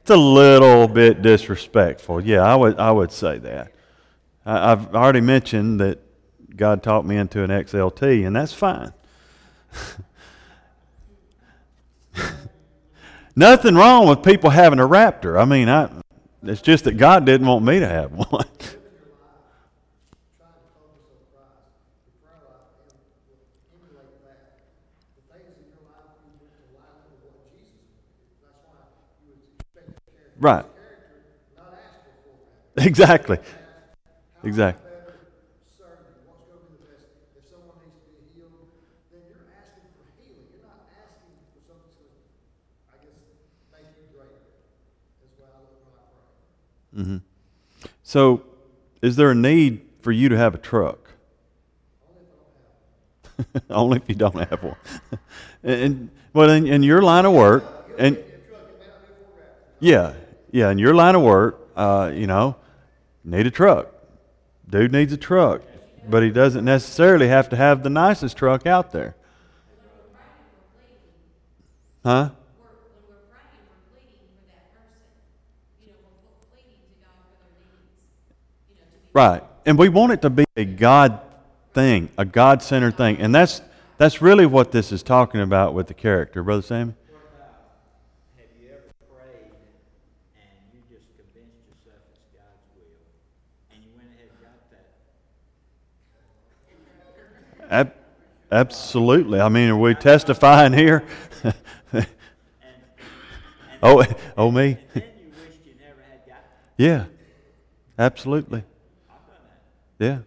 It's 0.00 0.10
a 0.10 0.16
little 0.16 0.88
bit 0.88 1.22
disrespectful. 1.22 2.20
Yeah, 2.20 2.40
I 2.40 2.56
would, 2.56 2.76
I 2.80 2.90
would 2.90 3.12
say 3.12 3.38
that. 3.38 3.72
I, 4.44 4.70
have 4.70 4.92
already 4.96 5.20
mentioned 5.20 5.78
that 5.78 6.00
God 6.56 6.82
taught 6.82 7.06
me 7.06 7.16
into 7.16 7.44
an 7.44 7.50
XLT, 7.50 8.26
and 8.26 8.34
that's 8.34 8.52
fine. 8.52 8.92
Nothing 13.36 13.76
wrong 13.76 14.08
with 14.08 14.24
people 14.24 14.50
having 14.50 14.80
a 14.80 14.88
raptor. 14.88 15.40
I 15.40 15.44
mean, 15.44 15.68
I, 15.68 15.88
it's 16.42 16.60
just 16.60 16.82
that 16.84 16.96
God 16.96 17.24
didn't 17.24 17.46
want 17.46 17.64
me 17.64 17.78
to 17.78 17.86
have 17.86 18.10
one. 18.10 18.44
Right. 30.42 30.64
Exactly. 32.76 33.38
Exactly. 34.42 34.90
Mm-hmm. 46.96 47.18
So, 48.02 48.42
is 49.00 49.16
there 49.16 49.30
a 49.30 49.34
need 49.34 49.82
for 50.00 50.10
you 50.12 50.28
to 50.28 50.36
have 50.36 50.54
a 50.54 50.58
truck? 50.58 51.10
Only 53.70 53.98
if 53.98 54.08
you 54.08 54.14
don't 54.14 54.48
have 54.50 54.62
one. 54.62 54.76
and 55.62 56.10
well, 56.32 56.50
in, 56.50 56.66
in, 56.66 56.82
your 56.82 57.00
line 57.00 57.26
of 57.26 57.32
work, 57.32 57.64
and 57.98 58.18
yeah, 59.80 60.14
yeah, 60.52 60.70
in 60.70 60.78
your 60.78 60.94
line 60.94 61.14
of 61.14 61.22
work, 61.22 61.58
uh, 61.74 62.12
you 62.14 62.26
know, 62.26 62.56
need 63.24 63.46
a 63.46 63.50
truck. 63.50 63.88
Dude 64.68 64.92
needs 64.92 65.12
a 65.12 65.16
truck, 65.16 65.62
but 66.08 66.22
he 66.22 66.30
doesn't 66.30 66.64
necessarily 66.64 67.28
have 67.28 67.48
to 67.48 67.56
have 67.56 67.82
the 67.82 67.90
nicest 67.90 68.36
truck 68.36 68.66
out 68.66 68.92
there. 68.92 69.16
Huh? 72.04 72.30
Right. 79.14 79.42
And 79.66 79.78
we 79.78 79.88
want 79.88 80.12
it 80.12 80.22
to 80.22 80.30
be 80.30 80.44
a 80.56 80.64
God 80.64 81.20
thing, 81.74 82.08
a 82.16 82.24
God 82.24 82.62
centered 82.62 82.96
thing. 82.96 83.18
And 83.18 83.34
that's, 83.34 83.60
that's 83.98 84.22
really 84.22 84.46
what 84.46 84.72
this 84.72 84.90
is 84.90 85.02
talking 85.02 85.40
about 85.40 85.74
with 85.74 85.86
the 85.86 85.94
character. 85.94 86.42
Brother 86.42 86.62
Sammy? 86.62 86.94
Ab- 97.72 97.94
absolutely. 98.50 99.40
I 99.40 99.48
mean, 99.48 99.70
are 99.70 99.76
we 99.76 99.94
testifying 99.94 100.74
here? 100.74 101.04
oh, 103.82 104.04
oh, 104.36 104.50
me? 104.50 104.76
yeah, 106.76 107.06
absolutely. 107.98 108.62
Yeah. 109.98 110.18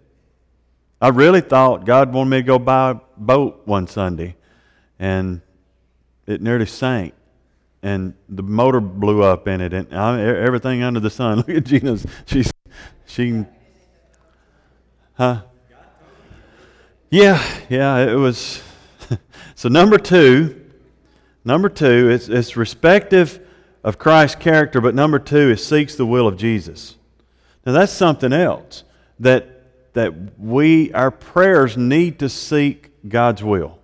I 0.99 1.09
really 1.09 1.41
thought 1.41 1.85
God 1.85 2.11
wanted 2.13 2.29
me 2.31 2.37
to 2.37 2.43
go 2.43 2.57
buy 2.57 2.91
a 2.91 2.95
boat 3.15 3.61
one 3.65 3.85
Sunday, 3.85 4.35
and 4.97 5.41
it 6.25 6.41
nearly 6.41 6.65
sank, 6.65 7.13
and 7.85 8.15
the 8.27 8.41
motor 8.41 8.81
blew 8.81 9.21
up 9.21 9.47
in 9.47 9.61
it, 9.61 9.71
and 9.71 9.93
I, 9.93 10.19
everything 10.19 10.81
under 10.81 10.99
the 10.99 11.11
sun. 11.11 11.37
Look 11.47 11.49
at 11.49 11.65
Gina's. 11.65 12.03
She's 12.25 12.51
she. 13.05 13.45
Huh? 15.13 15.43
Yeah, 17.11 17.41
yeah. 17.69 17.97
It 17.99 18.15
was. 18.15 18.63
so 19.55 19.69
number 19.69 19.99
two, 19.99 20.65
number 21.45 21.69
two, 21.69 22.09
it's 22.09 22.27
it's 22.27 22.57
respective 22.57 23.39
of 23.83 23.99
Christ's 23.99 24.37
character, 24.37 24.81
but 24.81 24.95
number 24.95 25.19
two, 25.19 25.51
it 25.51 25.57
seeks 25.57 25.93
the 25.93 26.07
will 26.07 26.27
of 26.27 26.37
Jesus. 26.37 26.95
Now 27.67 27.73
that's 27.73 27.93
something 27.93 28.33
else 28.33 28.83
that 29.19 29.93
that 29.93 30.39
we, 30.39 30.91
our 30.91 31.11
prayers 31.11 31.77
need 31.77 32.17
to 32.17 32.29
seek 32.29 33.07
God's 33.07 33.43
will. 33.43 33.77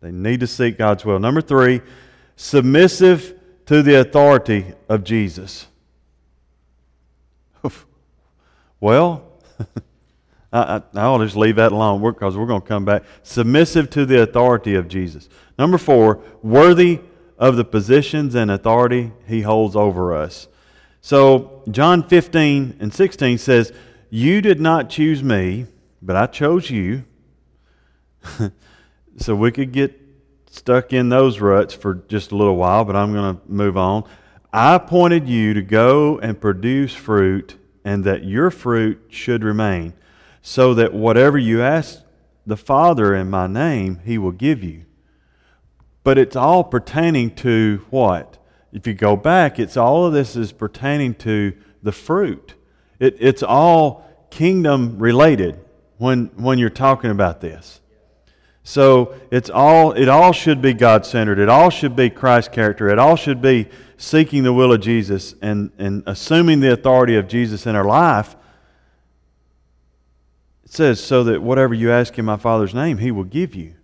They 0.00 0.12
need 0.12 0.38
to 0.38 0.46
seek 0.46 0.78
God's 0.78 1.04
will. 1.04 1.18
Number 1.18 1.40
three, 1.40 1.82
submissive 2.42 3.38
to 3.66 3.82
the 3.82 4.00
authority 4.00 4.66
of 4.88 5.04
Jesus. 5.04 5.68
well, 8.80 9.22
I, 10.52 10.82
will 10.92 11.20
just 11.20 11.36
leave 11.36 11.56
that 11.56 11.70
alone 11.70 12.02
because 12.02 12.36
we're 12.36 12.46
going 12.46 12.60
to 12.60 12.66
come 12.66 12.84
back. 12.84 13.04
Submissive 13.22 13.88
to 13.90 14.04
the 14.04 14.22
authority 14.22 14.74
of 14.74 14.88
Jesus. 14.88 15.28
Number 15.56 15.78
four, 15.78 16.20
worthy 16.42 17.00
of 17.38 17.54
the 17.54 17.64
positions 17.64 18.34
and 18.34 18.50
authority 18.50 19.12
he 19.28 19.42
holds 19.42 19.76
over 19.76 20.12
us. 20.12 20.48
So, 21.00 21.62
John 21.70 22.06
15 22.08 22.78
and 22.80 22.92
16 22.92 23.38
says, 23.38 23.72
you 24.10 24.40
did 24.40 24.60
not 24.60 24.90
choose 24.90 25.22
me, 25.22 25.66
but 26.02 26.16
I 26.16 26.26
chose 26.26 26.70
you. 26.70 27.04
so 29.16 29.36
we 29.36 29.52
could 29.52 29.70
get 29.70 30.01
stuck 30.52 30.92
in 30.92 31.08
those 31.08 31.40
ruts 31.40 31.72
for 31.72 31.94
just 31.94 32.30
a 32.30 32.36
little 32.36 32.56
while, 32.56 32.84
but 32.84 32.94
I'm 32.94 33.14
going 33.14 33.36
to 33.36 33.42
move 33.46 33.78
on. 33.78 34.04
I 34.52 34.74
appointed 34.74 35.26
you 35.26 35.54
to 35.54 35.62
go 35.62 36.18
and 36.18 36.38
produce 36.38 36.94
fruit, 36.94 37.56
and 37.86 38.04
that 38.04 38.24
your 38.24 38.50
fruit 38.50 39.00
should 39.08 39.44
remain, 39.44 39.94
so 40.42 40.74
that 40.74 40.92
whatever 40.92 41.38
you 41.38 41.62
ask 41.62 42.02
the 42.44 42.58
Father 42.58 43.14
in 43.14 43.30
my 43.30 43.46
name, 43.46 44.00
he 44.04 44.18
will 44.18 44.30
give 44.30 44.62
you. 44.62 44.84
But 46.04 46.18
it's 46.18 46.36
all 46.36 46.64
pertaining 46.64 47.34
to 47.36 47.86
what? 47.88 48.36
If 48.72 48.86
you 48.86 48.92
go 48.92 49.16
back, 49.16 49.58
it's 49.58 49.78
all 49.78 50.04
of 50.04 50.12
this 50.12 50.36
is 50.36 50.52
pertaining 50.52 51.14
to 51.16 51.54
the 51.82 51.92
fruit. 51.92 52.56
It, 52.98 53.16
it's 53.18 53.42
all 53.42 54.06
kingdom 54.30 54.98
related 54.98 55.58
when, 55.96 56.26
when 56.36 56.58
you're 56.58 56.68
talking 56.68 57.10
about 57.10 57.40
this. 57.40 57.80
So 58.64 59.14
it's 59.30 59.50
all, 59.50 59.92
it 59.92 60.08
all 60.08 60.32
should 60.32 60.62
be 60.62 60.72
God 60.72 61.04
centered. 61.04 61.38
It 61.38 61.48
all 61.48 61.70
should 61.70 61.96
be 61.96 62.10
Christ 62.10 62.52
character. 62.52 62.88
It 62.88 62.98
all 62.98 63.16
should 63.16 63.42
be 63.42 63.68
seeking 63.96 64.44
the 64.44 64.52
will 64.52 64.72
of 64.72 64.80
Jesus 64.80 65.34
and, 65.42 65.72
and 65.78 66.02
assuming 66.06 66.60
the 66.60 66.72
authority 66.72 67.16
of 67.16 67.28
Jesus 67.28 67.66
in 67.66 67.74
our 67.74 67.84
life. 67.84 68.36
It 70.64 70.72
says, 70.72 71.02
so 71.02 71.24
that 71.24 71.42
whatever 71.42 71.74
you 71.74 71.90
ask 71.90 72.18
in 72.18 72.24
my 72.24 72.36
Father's 72.36 72.74
name, 72.74 72.98
he 72.98 73.10
will 73.10 73.24
give 73.24 73.54
you. 73.54 73.74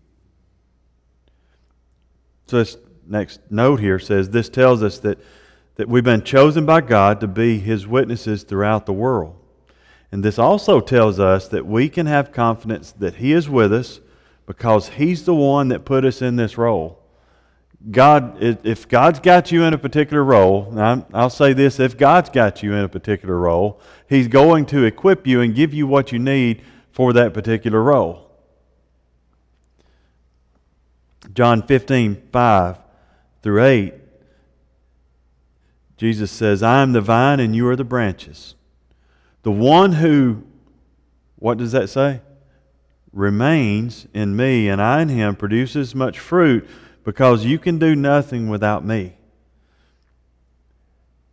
So 2.46 2.58
this 2.58 2.76
next 3.06 3.40
note 3.50 3.80
here 3.80 3.98
says 3.98 4.30
this 4.30 4.48
tells 4.48 4.82
us 4.82 4.98
that, 5.00 5.18
that 5.74 5.88
we've 5.88 6.04
been 6.04 6.22
chosen 6.22 6.64
by 6.64 6.80
God 6.80 7.20
to 7.20 7.26
be 7.26 7.58
his 7.58 7.86
witnesses 7.86 8.42
throughout 8.42 8.86
the 8.86 8.92
world. 8.92 9.36
And 10.10 10.24
this 10.24 10.38
also 10.38 10.80
tells 10.80 11.20
us 11.20 11.48
that 11.48 11.66
we 11.66 11.88
can 11.88 12.06
have 12.06 12.32
confidence 12.32 12.92
that 12.92 13.16
he 13.16 13.32
is 13.32 13.48
with 13.48 13.72
us 13.72 14.00
because 14.48 14.88
He's 14.88 15.26
the 15.26 15.34
one 15.34 15.68
that 15.68 15.84
put 15.84 16.06
us 16.06 16.22
in 16.22 16.36
this 16.36 16.56
role. 16.56 16.98
God, 17.90 18.42
if 18.42 18.88
God's 18.88 19.20
got 19.20 19.52
you 19.52 19.62
in 19.62 19.74
a 19.74 19.78
particular 19.78 20.24
role, 20.24 20.72
I'll 21.12 21.28
say 21.28 21.52
this 21.52 21.78
if 21.78 21.98
God's 21.98 22.30
got 22.30 22.62
you 22.62 22.72
in 22.72 22.82
a 22.82 22.88
particular 22.88 23.38
role, 23.38 23.78
He's 24.08 24.26
going 24.26 24.64
to 24.66 24.84
equip 24.84 25.26
you 25.26 25.42
and 25.42 25.54
give 25.54 25.74
you 25.74 25.86
what 25.86 26.12
you 26.12 26.18
need 26.18 26.62
for 26.90 27.12
that 27.12 27.34
particular 27.34 27.82
role. 27.82 28.30
John 31.34 31.62
15, 31.62 32.28
5 32.32 32.78
through 33.42 33.62
8, 33.62 33.94
Jesus 35.98 36.30
says, 36.30 36.62
I 36.62 36.80
am 36.80 36.92
the 36.92 37.02
vine 37.02 37.38
and 37.38 37.54
you 37.54 37.68
are 37.68 37.76
the 37.76 37.84
branches. 37.84 38.54
The 39.42 39.52
one 39.52 39.92
who, 39.92 40.42
what 41.36 41.58
does 41.58 41.72
that 41.72 41.90
say? 41.90 42.22
Remains 43.12 44.06
in 44.12 44.36
me 44.36 44.68
and 44.68 44.80
I 44.80 45.02
in 45.02 45.08
him 45.08 45.36
produces 45.36 45.94
much 45.94 46.18
fruit 46.18 46.68
because 47.04 47.44
you 47.44 47.58
can 47.58 47.78
do 47.78 47.94
nothing 47.94 48.48
without 48.48 48.84
me. 48.84 49.14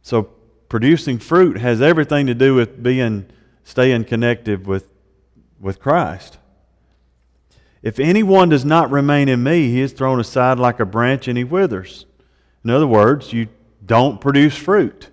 So 0.01 0.29
producing 0.69 1.19
fruit 1.19 1.57
has 1.57 1.81
everything 1.81 2.27
to 2.27 2.33
do 2.33 2.55
with 2.55 2.81
being 2.81 3.25
staying 3.63 4.05
connected 4.05 4.67
with 4.67 4.87
with 5.59 5.79
Christ. 5.79 6.37
If 7.81 7.99
anyone 7.99 8.49
does 8.49 8.65
not 8.65 8.89
remain 8.89 9.29
in 9.29 9.43
me, 9.43 9.69
he 9.69 9.81
is 9.81 9.93
thrown 9.93 10.19
aside 10.19 10.57
like 10.57 10.79
a 10.79 10.85
branch 10.85 11.27
and 11.27 11.37
he 11.37 11.43
withers. 11.43 12.05
In 12.63 12.69
other 12.71 12.87
words, 12.87 13.31
you 13.31 13.47
don't 13.85 14.19
produce 14.19 14.55
fruit. 14.55 15.09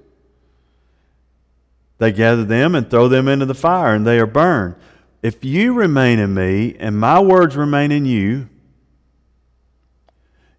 They 1.99 2.13
gather 2.13 2.45
them 2.45 2.75
and 2.75 2.91
throw 2.91 3.09
them 3.09 3.29
into 3.29 3.47
the 3.47 3.55
fire, 3.55 3.95
and 3.95 4.07
they 4.07 4.19
are 4.19 4.27
burned. 4.27 4.75
If 5.23 5.45
you 5.45 5.73
remain 5.73 6.19
in 6.19 6.35
me 6.35 6.75
and 6.79 6.99
my 6.99 7.21
words 7.21 7.57
remain 7.57 7.93
in 7.93 8.05
you, 8.05 8.49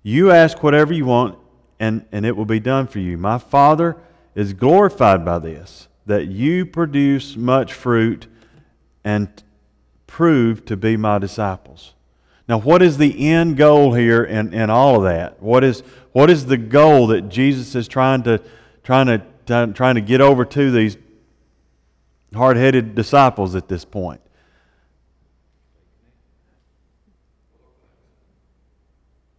you 0.01 0.31
ask 0.31 0.63
whatever 0.63 0.93
you 0.93 1.05
want 1.05 1.37
and, 1.79 2.05
and 2.13 2.25
it 2.25 2.37
will 2.37 2.45
be 2.45 2.61
done 2.61 2.87
for 2.87 2.99
you. 2.99 3.17
My 3.17 3.37
Father 3.37 3.97
is 4.35 4.53
glorified 4.53 5.25
by 5.25 5.39
this, 5.39 5.89
that 6.05 6.27
you 6.27 6.65
produce 6.65 7.35
much 7.35 7.73
fruit 7.73 8.27
and 9.03 9.43
prove 10.07 10.63
to 10.65 10.77
be 10.77 10.95
my 10.95 11.19
disciples. 11.19 11.93
Now, 12.47 12.59
what 12.59 12.81
is 12.81 12.97
the 12.97 13.27
end 13.29 13.57
goal 13.57 13.93
here 13.93 14.23
in, 14.23 14.53
in 14.53 14.69
all 14.69 14.97
of 14.97 15.03
that? 15.03 15.41
What 15.41 15.63
is, 15.63 15.81
what 16.13 16.29
is 16.29 16.45
the 16.45 16.57
goal 16.57 17.07
that 17.07 17.27
Jesus 17.29 17.75
is 17.75 17.87
trying 17.87 18.23
to, 18.23 18.41
trying, 18.83 19.07
to, 19.07 19.67
trying 19.73 19.95
to 19.95 20.01
get 20.01 20.21
over 20.21 20.45
to 20.45 20.71
these 20.71 20.97
hard 22.33 22.55
headed 22.55 22.95
disciples 22.95 23.55
at 23.55 23.67
this 23.67 23.83
point? 23.83 24.21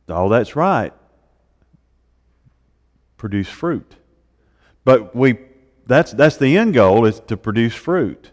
Oh, 0.08 0.28
that's 0.28 0.54
right. 0.54 0.92
Produce 3.16 3.48
fruit. 3.48 3.96
But 4.84 5.16
we 5.16 5.38
that's 5.86 6.12
that's 6.12 6.36
the 6.36 6.56
end 6.56 6.74
goal 6.74 7.06
is 7.06 7.20
to 7.28 7.36
produce 7.36 7.74
fruit. 7.74 8.30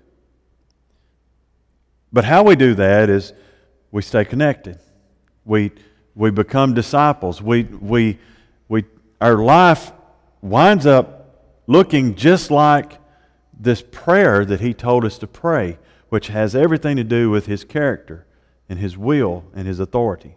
But 2.14 2.26
how 2.26 2.44
we 2.44 2.56
do 2.56 2.76
that 2.76 3.10
is 3.10 3.34
we 3.92 4.02
stay 4.02 4.26
connected. 4.26 4.80
We 5.46 5.72
we 6.16 6.30
become 6.32 6.74
disciples. 6.74 7.42
We 7.42 7.64
we 7.64 8.20
we 8.68 8.86
our 9.22 9.38
life 9.38 9.92
winds 10.42 10.86
up 10.86 11.22
looking 11.68 12.16
just 12.16 12.52
like 12.52 13.00
this 13.58 13.84
prayer 13.92 14.44
that 14.44 14.60
he 14.60 14.74
told 14.74 15.06
us 15.06 15.18
to 15.20 15.28
pray, 15.28 15.78
which 16.10 16.28
has 16.28 16.56
everything 16.56 16.98
to 16.98 17.04
do 17.04 17.30
with 17.30 17.46
his 17.46 17.64
character 17.64 18.26
and 18.68 18.80
his 18.80 18.98
will 18.98 19.46
and 19.54 19.68
his 19.68 19.80
authority. 19.80 20.36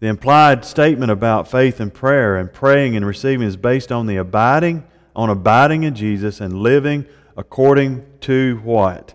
The 0.00 0.08
implied 0.08 0.64
statement 0.64 1.12
about 1.12 1.50
faith 1.50 1.78
and 1.78 1.92
prayer 1.92 2.36
and 2.36 2.52
praying 2.52 2.96
and 2.96 3.06
receiving 3.06 3.46
is 3.46 3.56
based 3.56 3.92
on 3.92 4.06
the 4.06 4.16
abiding, 4.16 4.84
on 5.14 5.28
abiding 5.28 5.82
in 5.82 5.94
Jesus 5.94 6.40
and 6.40 6.54
living 6.54 7.06
according 7.36 8.06
to 8.20 8.60
what? 8.64 9.14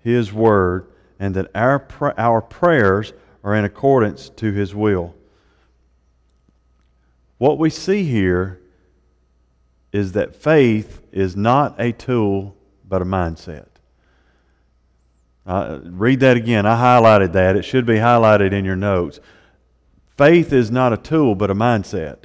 His 0.00 0.32
Word, 0.32 0.90
and 1.18 1.34
that 1.34 1.50
our, 1.54 1.86
our 2.18 2.42
prayers 2.42 3.12
are 3.44 3.54
in 3.54 3.64
accordance 3.64 4.28
to 4.30 4.52
His 4.52 4.74
will. 4.74 5.14
What 7.38 7.58
we 7.58 7.70
see 7.70 8.04
here 8.04 8.60
is 9.92 10.12
that 10.12 10.34
faith 10.34 11.00
is 11.12 11.36
not 11.36 11.80
a 11.80 11.92
tool, 11.92 12.56
but 12.86 13.00
a 13.00 13.04
mindset. 13.04 13.68
Uh, 15.46 15.78
read 15.84 16.20
that 16.20 16.36
again. 16.36 16.66
I 16.66 16.76
highlighted 16.76 17.32
that. 17.34 17.54
It 17.54 17.64
should 17.64 17.86
be 17.86 17.96
highlighted 17.96 18.52
in 18.52 18.64
your 18.64 18.76
notes. 18.76 19.20
Faith 20.16 20.52
is 20.52 20.70
not 20.70 20.92
a 20.92 20.96
tool, 20.96 21.34
but 21.34 21.50
a 21.50 21.54
mindset. 21.54 22.24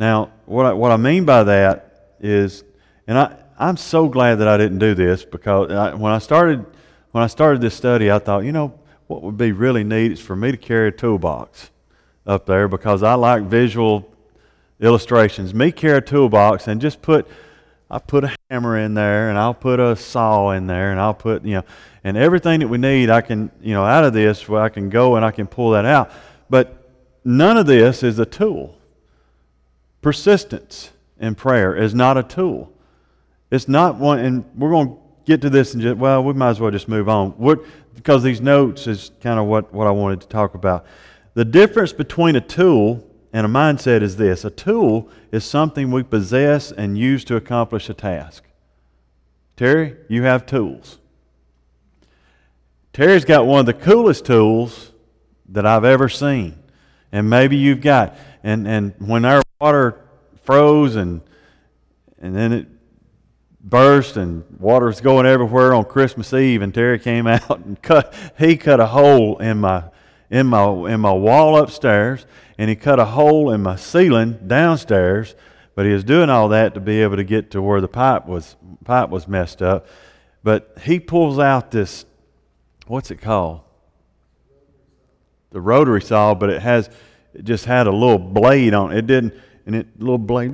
Now, 0.00 0.30
what 0.46 0.66
I, 0.66 0.72
what 0.72 0.90
I 0.90 0.96
mean 0.96 1.24
by 1.24 1.42
that 1.44 2.14
is, 2.20 2.64
and 3.06 3.18
I, 3.18 3.36
I'm 3.58 3.76
so 3.76 4.08
glad 4.08 4.36
that 4.36 4.48
I 4.48 4.56
didn't 4.56 4.78
do 4.78 4.94
this 4.94 5.24
because 5.24 5.70
I, 5.70 5.94
when 5.94 6.12
I 6.12 6.18
started 6.18 6.64
when 7.12 7.24
I 7.24 7.26
started 7.26 7.60
this 7.60 7.74
study, 7.74 8.10
I 8.10 8.18
thought, 8.18 8.44
you 8.44 8.52
know, 8.52 8.78
what 9.06 9.22
would 9.22 9.36
be 9.36 9.52
really 9.52 9.82
neat 9.82 10.12
is 10.12 10.20
for 10.20 10.36
me 10.36 10.50
to 10.50 10.56
carry 10.56 10.88
a 10.88 10.92
toolbox 10.92 11.70
up 12.26 12.46
there 12.46 12.68
because 12.68 13.02
I 13.02 13.14
like 13.14 13.42
visual 13.44 14.14
illustrations. 14.80 15.54
Me 15.54 15.72
carry 15.72 15.98
a 15.98 16.00
toolbox 16.02 16.68
and 16.68 16.80
just 16.80 17.02
put 17.02 17.26
I 17.90 17.98
put 17.98 18.24
a 18.24 18.36
hammer 18.50 18.78
in 18.78 18.92
there 18.92 19.30
and 19.30 19.38
I'll 19.38 19.54
put 19.54 19.80
a 19.80 19.96
saw 19.96 20.50
in 20.50 20.66
there 20.66 20.90
and 20.90 21.00
I'll 21.00 21.14
put 21.14 21.44
you 21.44 21.54
know 21.54 21.64
and 22.04 22.16
everything 22.16 22.60
that 22.60 22.68
we 22.68 22.78
need 22.78 23.10
I 23.10 23.22
can 23.22 23.50
you 23.62 23.72
know 23.72 23.84
out 23.84 24.04
of 24.04 24.12
this 24.12 24.46
where 24.48 24.60
I 24.62 24.68
can 24.68 24.90
go 24.90 25.16
and 25.16 25.24
I 25.24 25.30
can 25.30 25.46
pull 25.46 25.70
that 25.70 25.86
out. 25.86 26.10
But 26.50 26.77
None 27.24 27.56
of 27.56 27.66
this 27.66 28.02
is 28.02 28.18
a 28.18 28.26
tool. 28.26 28.78
Persistence 30.00 30.90
in 31.18 31.34
prayer 31.34 31.74
is 31.74 31.94
not 31.94 32.16
a 32.16 32.22
tool. 32.22 32.72
It's 33.50 33.68
not 33.68 33.96
one, 33.96 34.18
and 34.18 34.44
we're 34.56 34.70
going 34.70 34.88
to 34.88 34.98
get 35.24 35.40
to 35.42 35.50
this 35.50 35.74
and 35.74 35.82
just, 35.82 35.96
well, 35.96 36.22
we 36.22 36.32
might 36.32 36.50
as 36.50 36.60
well 36.60 36.70
just 36.70 36.88
move 36.88 37.08
on. 37.08 37.30
What, 37.32 37.60
because 37.94 38.22
these 38.22 38.40
notes 38.40 38.86
is 38.86 39.10
kind 39.20 39.38
of 39.38 39.46
what, 39.46 39.72
what 39.72 39.86
I 39.86 39.90
wanted 39.90 40.20
to 40.22 40.28
talk 40.28 40.54
about. 40.54 40.86
The 41.34 41.44
difference 41.44 41.92
between 41.92 42.36
a 42.36 42.40
tool 42.40 43.04
and 43.32 43.44
a 43.44 43.48
mindset 43.48 44.02
is 44.02 44.16
this 44.16 44.44
a 44.44 44.50
tool 44.50 45.08
is 45.32 45.44
something 45.44 45.90
we 45.90 46.02
possess 46.02 46.72
and 46.72 46.96
use 46.96 47.24
to 47.24 47.36
accomplish 47.36 47.88
a 47.88 47.94
task. 47.94 48.44
Terry, 49.56 49.96
you 50.08 50.22
have 50.22 50.46
tools. 50.46 50.98
Terry's 52.92 53.24
got 53.24 53.46
one 53.46 53.60
of 53.60 53.66
the 53.66 53.74
coolest 53.74 54.24
tools 54.24 54.92
that 55.48 55.66
I've 55.66 55.84
ever 55.84 56.08
seen 56.08 56.57
and 57.12 57.28
maybe 57.28 57.56
you've 57.56 57.80
got 57.80 58.16
and 58.42 58.66
and 58.66 58.94
when 58.98 59.24
our 59.24 59.42
water 59.60 60.00
froze 60.42 60.96
and 60.96 61.20
and 62.18 62.34
then 62.34 62.52
it 62.52 62.66
burst 63.60 64.16
and 64.16 64.44
water's 64.58 65.00
going 65.00 65.26
everywhere 65.26 65.74
on 65.74 65.84
Christmas 65.84 66.32
Eve 66.32 66.62
and 66.62 66.72
Terry 66.74 66.98
came 66.98 67.26
out 67.26 67.58
and 67.58 67.80
cut 67.82 68.14
he 68.38 68.56
cut 68.56 68.80
a 68.80 68.86
hole 68.86 69.38
in 69.38 69.58
my 69.58 69.84
in 70.30 70.46
my 70.46 70.64
in 70.88 71.00
my 71.00 71.12
wall 71.12 71.58
upstairs 71.58 72.26
and 72.56 72.68
he 72.68 72.76
cut 72.76 72.98
a 72.98 73.04
hole 73.04 73.50
in 73.50 73.62
my 73.62 73.76
ceiling 73.76 74.38
downstairs 74.46 75.34
but 75.78 75.86
he 75.86 75.92
was 75.92 76.02
doing 76.02 76.28
all 76.28 76.48
that 76.48 76.74
to 76.74 76.80
be 76.80 77.02
able 77.02 77.14
to 77.14 77.22
get 77.22 77.52
to 77.52 77.62
where 77.62 77.80
the 77.80 77.86
pipe 77.86 78.26
was 78.26 78.56
pipe 78.82 79.10
was 79.10 79.28
messed 79.28 79.62
up. 79.62 79.86
But 80.42 80.76
he 80.82 80.98
pulls 80.98 81.38
out 81.38 81.70
this 81.70 82.04
what's 82.88 83.12
it 83.12 83.20
called 83.20 83.60
the 85.50 85.60
rotary 85.60 86.02
saw, 86.02 86.34
but 86.34 86.50
it 86.50 86.62
has 86.62 86.90
it 87.34 87.44
just 87.44 87.64
had 87.64 87.86
a 87.86 87.92
little 87.92 88.18
blade 88.18 88.74
on 88.74 88.92
it. 88.92 89.06
Didn't 89.06 89.34
and 89.68 89.76
it 89.76 90.00
little 90.00 90.16
blade 90.16 90.50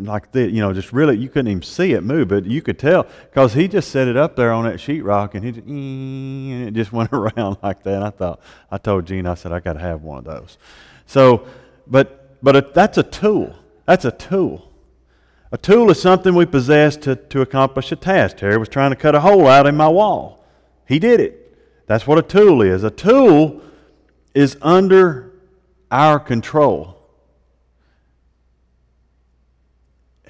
like 0.00 0.30
that, 0.32 0.50
you 0.50 0.60
know, 0.60 0.74
just 0.74 0.92
really 0.92 1.16
you 1.16 1.30
couldn't 1.30 1.50
even 1.50 1.62
see 1.62 1.94
it 1.94 2.02
move, 2.02 2.28
but 2.28 2.44
you 2.44 2.60
could 2.60 2.78
tell 2.78 3.06
because 3.30 3.54
he 3.54 3.66
just 3.66 3.90
set 3.90 4.06
it 4.08 4.16
up 4.16 4.36
there 4.36 4.52
on 4.52 4.64
that 4.66 4.74
sheetrock 4.74 5.34
and 5.34 5.42
he 5.42 5.52
just, 5.52 5.66
and 5.66 6.68
it 6.68 6.74
just 6.74 6.92
went 6.98 7.10
around 7.12 7.56
like 7.62 7.82
that. 7.84 7.94
And 7.94 8.04
I 8.04 8.10
thought 8.10 8.40
I 8.70 8.76
told 8.76 9.06
Gene, 9.06 9.26
I 9.26 9.34
said 9.34 9.52
I 9.52 9.60
got 9.60 9.72
to 9.72 9.80
have 9.80 10.02
one 10.02 10.18
of 10.18 10.24
those. 10.24 10.58
So, 11.06 11.46
but 11.86 12.42
but 12.42 12.56
a, 12.56 12.60
that's 12.74 12.98
a 12.98 13.02
tool. 13.02 13.56
That's 13.86 14.04
a 14.04 14.12
tool. 14.12 14.70
A 15.50 15.56
tool 15.56 15.90
is 15.90 16.00
something 16.00 16.34
we 16.34 16.44
possess 16.44 16.94
to, 16.98 17.16
to 17.16 17.40
accomplish 17.40 17.90
a 17.90 17.96
task. 17.96 18.36
Terry 18.36 18.58
was 18.58 18.68
trying 18.68 18.90
to 18.90 18.96
cut 18.96 19.14
a 19.14 19.20
hole 19.20 19.46
out 19.46 19.66
in 19.66 19.78
my 19.78 19.88
wall. 19.88 20.44
He 20.86 20.98
did 20.98 21.20
it. 21.20 21.86
That's 21.86 22.06
what 22.06 22.18
a 22.18 22.22
tool 22.22 22.60
is. 22.60 22.84
A 22.84 22.90
tool 22.90 23.62
is 24.34 24.56
under 24.62 25.32
our 25.90 26.18
control. 26.18 26.98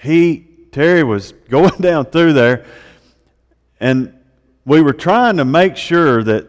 he, 0.02 0.46
Terry 0.72 1.02
was 1.02 1.32
going 1.48 1.76
down 1.80 2.06
through 2.06 2.32
there, 2.34 2.64
and 3.80 4.14
we 4.64 4.82
were 4.82 4.92
trying 4.92 5.36
to 5.38 5.44
make 5.44 5.76
sure 5.76 6.22
that 6.22 6.48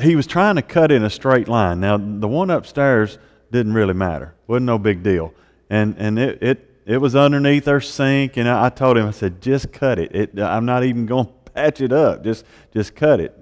he 0.00 0.14
was 0.14 0.26
trying 0.26 0.56
to 0.56 0.62
cut 0.62 0.92
in 0.92 1.02
a 1.02 1.10
straight 1.10 1.48
line. 1.48 1.80
Now, 1.80 1.96
the 1.96 2.28
one 2.28 2.50
upstairs 2.50 3.18
didn't 3.50 3.72
really 3.72 3.94
matter, 3.94 4.34
wasn't 4.46 4.66
no 4.66 4.78
big 4.78 5.02
deal. 5.02 5.34
And, 5.70 5.96
and 5.98 6.18
it, 6.18 6.42
it, 6.42 6.82
it 6.86 6.98
was 6.98 7.16
underneath 7.16 7.66
our 7.66 7.80
sink, 7.80 8.36
and 8.36 8.48
I, 8.48 8.66
I 8.66 8.68
told 8.70 8.96
him, 8.96 9.06
I 9.06 9.10
said, 9.10 9.42
just 9.42 9.72
cut 9.72 9.98
it. 9.98 10.14
it 10.14 10.40
I'm 10.40 10.64
not 10.64 10.84
even 10.84 11.06
going 11.06 11.26
to 11.44 11.50
patch 11.52 11.80
it 11.80 11.92
up, 11.92 12.22
just, 12.22 12.44
just 12.72 12.94
cut 12.94 13.20
it. 13.20 13.34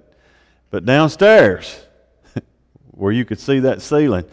But 0.70 0.84
downstairs, 0.84 1.85
where 2.96 3.12
you 3.12 3.24
could 3.24 3.38
see 3.38 3.60
that 3.60 3.80
ceiling, 3.80 4.24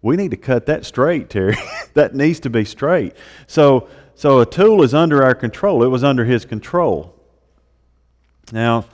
we 0.00 0.16
need 0.16 0.30
to 0.30 0.36
cut 0.36 0.66
that 0.66 0.86
straight, 0.86 1.28
Terry. 1.28 1.56
that 1.94 2.14
needs 2.14 2.40
to 2.40 2.50
be 2.50 2.64
straight. 2.64 3.14
So, 3.46 3.88
so 4.14 4.40
a 4.40 4.46
tool 4.46 4.82
is 4.82 4.94
under 4.94 5.22
our 5.22 5.34
control. 5.34 5.82
It 5.82 5.88
was 5.88 6.04
under 6.04 6.24
his 6.24 6.44
control. 6.44 7.14
Now, 8.52 8.86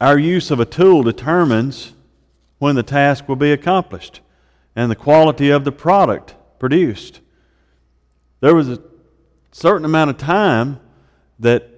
our 0.00 0.18
use 0.18 0.50
of 0.50 0.60
a 0.60 0.66
tool 0.66 1.02
determines 1.02 1.94
when 2.58 2.74
the 2.74 2.82
task 2.82 3.28
will 3.28 3.36
be 3.36 3.52
accomplished 3.52 4.20
and 4.74 4.90
the 4.90 4.96
quality 4.96 5.50
of 5.50 5.64
the 5.64 5.72
product 5.72 6.34
produced. 6.58 7.20
There 8.40 8.54
was 8.54 8.68
a 8.68 8.82
certain 9.52 9.84
amount 9.84 10.10
of 10.10 10.18
time 10.18 10.80
that 11.38 11.70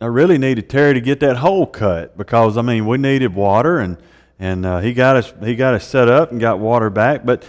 I 0.00 0.06
really 0.06 0.38
needed 0.38 0.68
Terry 0.68 0.94
to 0.94 1.00
get 1.00 1.20
that 1.20 1.36
hole 1.36 1.66
cut 1.66 2.16
because, 2.16 2.56
I 2.56 2.62
mean, 2.62 2.86
we 2.86 2.98
needed 2.98 3.34
water 3.34 3.78
and 3.78 3.98
and 4.40 4.64
uh, 4.64 4.80
he 4.80 4.94
got 4.94 5.16
us 5.16 5.32
he 5.44 5.54
got 5.54 5.74
us 5.74 5.86
set 5.86 6.08
up 6.08 6.32
and 6.32 6.40
got 6.40 6.58
water 6.58 6.90
back. 6.90 7.24
But 7.24 7.44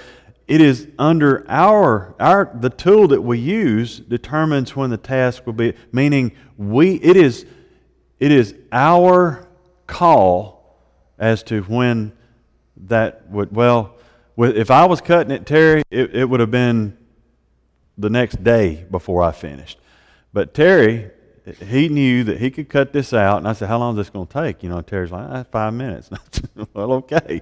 it 0.48 0.60
is 0.60 0.90
under 1.00 1.46
our 1.50 2.14
our 2.20 2.52
the 2.54 2.70
tool 2.70 3.08
that 3.08 3.22
we 3.22 3.40
use 3.40 4.00
determines 4.00 4.76
when 4.76 4.90
the 4.90 4.98
task 4.98 5.46
will 5.46 5.54
be. 5.54 5.74
Meaning 5.94 6.34
we 6.58 6.96
it 6.96 7.16
is 7.16 7.46
it 8.20 8.32
is 8.32 8.54
our 8.74 9.48
call 9.88 10.78
as 11.18 11.42
to 11.44 11.62
when 11.64 12.12
that 12.76 13.28
would 13.30 13.56
well. 13.56 13.96
If 14.38 14.70
I 14.70 14.86
was 14.86 15.02
cutting 15.02 15.32
it, 15.32 15.46
Terry, 15.46 15.84
it, 15.92 16.16
it 16.16 16.30
would 16.30 16.40
have 16.40 16.52
been 16.52 16.98
the 17.98 18.10
next 18.10 18.44
day 18.44 18.86
before 18.90 19.22
I 19.22 19.32
finished. 19.32 19.80
But 20.34 20.54
Terry 20.54 21.12
he 21.46 21.90
knew 21.90 22.24
that 22.24 22.40
he 22.40 22.52
could 22.52 22.70
cut 22.70 22.94
this 22.94 23.14
out. 23.14 23.38
And 23.38 23.48
I 23.48 23.54
said, 23.54 23.68
How 23.68 23.80
long 23.80 23.94
is 23.94 23.98
this 23.98 24.10
going 24.10 24.28
to 24.28 24.34
take? 24.34 24.64
You 24.64 24.70
know, 24.70 24.82
Terry's 24.82 25.12
like, 25.12 25.28
ah, 25.30 25.44
Five 25.52 25.74
minutes. 25.74 26.10
well, 26.74 26.94
okay. 26.94 27.42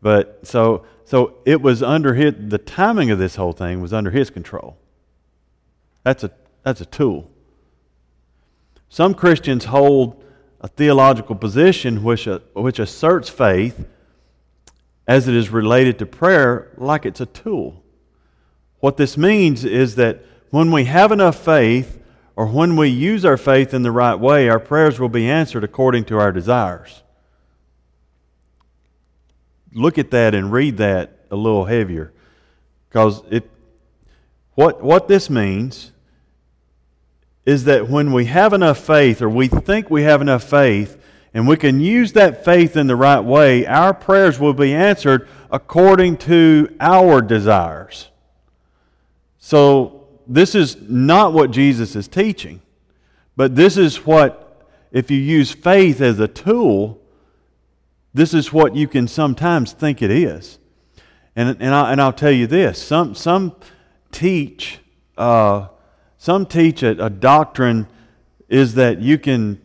But 0.00 0.46
so, 0.46 0.84
so 1.04 1.38
it 1.44 1.60
was 1.60 1.82
under 1.82 2.14
his, 2.14 2.34
the 2.38 2.58
timing 2.58 3.10
of 3.10 3.18
this 3.18 3.36
whole 3.36 3.52
thing 3.52 3.80
was 3.80 3.92
under 3.92 4.10
his 4.10 4.30
control. 4.30 4.76
That's 6.04 6.24
a, 6.24 6.30
that's 6.62 6.80
a 6.80 6.86
tool. 6.86 7.30
Some 8.88 9.14
Christians 9.14 9.66
hold 9.66 10.22
a 10.60 10.68
theological 10.68 11.36
position 11.36 12.02
which, 12.02 12.26
uh, 12.26 12.40
which 12.54 12.78
asserts 12.78 13.28
faith 13.28 13.86
as 15.06 15.28
it 15.28 15.34
is 15.34 15.50
related 15.50 15.98
to 15.98 16.06
prayer 16.06 16.72
like 16.76 17.06
it's 17.06 17.20
a 17.20 17.26
tool. 17.26 17.82
What 18.80 18.96
this 18.96 19.16
means 19.16 19.64
is 19.64 19.96
that 19.96 20.24
when 20.50 20.70
we 20.70 20.84
have 20.84 21.12
enough 21.12 21.42
faith 21.42 22.00
or 22.38 22.46
when 22.46 22.76
we 22.76 22.86
use 22.86 23.24
our 23.24 23.36
faith 23.36 23.74
in 23.74 23.82
the 23.82 23.90
right 23.90 24.14
way, 24.14 24.48
our 24.48 24.60
prayers 24.60 25.00
will 25.00 25.08
be 25.08 25.28
answered 25.28 25.64
according 25.64 26.04
to 26.04 26.20
our 26.20 26.30
desires. 26.30 27.02
Look 29.74 29.98
at 29.98 30.12
that 30.12 30.36
and 30.36 30.52
read 30.52 30.76
that 30.76 31.18
a 31.32 31.34
little 31.34 31.64
heavier. 31.64 32.12
Because 32.88 33.22
it 33.28 33.50
what 34.54 34.80
what 34.80 35.08
this 35.08 35.28
means 35.28 35.90
is 37.44 37.64
that 37.64 37.88
when 37.88 38.12
we 38.12 38.26
have 38.26 38.52
enough 38.52 38.78
faith 38.78 39.20
or 39.20 39.28
we 39.28 39.48
think 39.48 39.90
we 39.90 40.04
have 40.04 40.22
enough 40.22 40.44
faith 40.44 40.96
and 41.34 41.48
we 41.48 41.56
can 41.56 41.80
use 41.80 42.12
that 42.12 42.44
faith 42.44 42.76
in 42.76 42.86
the 42.86 42.94
right 42.94 43.24
way, 43.24 43.66
our 43.66 43.92
prayers 43.92 44.38
will 44.38 44.54
be 44.54 44.72
answered 44.72 45.28
according 45.50 46.16
to 46.18 46.72
our 46.78 47.20
desires. 47.20 48.10
So 49.40 49.97
this 50.28 50.54
is 50.54 50.76
not 50.82 51.32
what 51.32 51.50
Jesus 51.50 51.96
is 51.96 52.06
teaching, 52.06 52.60
but 53.34 53.56
this 53.56 53.76
is 53.76 54.04
what, 54.04 54.66
if 54.92 55.10
you 55.10 55.18
use 55.18 55.52
faith 55.52 56.00
as 56.00 56.20
a 56.20 56.28
tool, 56.28 57.00
this 58.12 58.34
is 58.34 58.52
what 58.52 58.76
you 58.76 58.86
can 58.86 59.08
sometimes 59.08 59.72
think 59.72 60.02
it 60.02 60.10
is. 60.10 60.58
And, 61.34 61.56
and, 61.60 61.74
I, 61.74 61.92
and 61.92 62.00
I'll 62.00 62.12
tell 62.12 62.30
you 62.30 62.46
this 62.46 62.80
some, 62.80 63.14
some 63.14 63.56
teach, 64.12 64.80
uh, 65.16 65.68
some 66.18 66.46
teach 66.46 66.82
a, 66.82 67.04
a 67.04 67.10
doctrine 67.10 67.86
is 68.48 68.74
that 68.74 69.00
you 69.00 69.18
can 69.18 69.60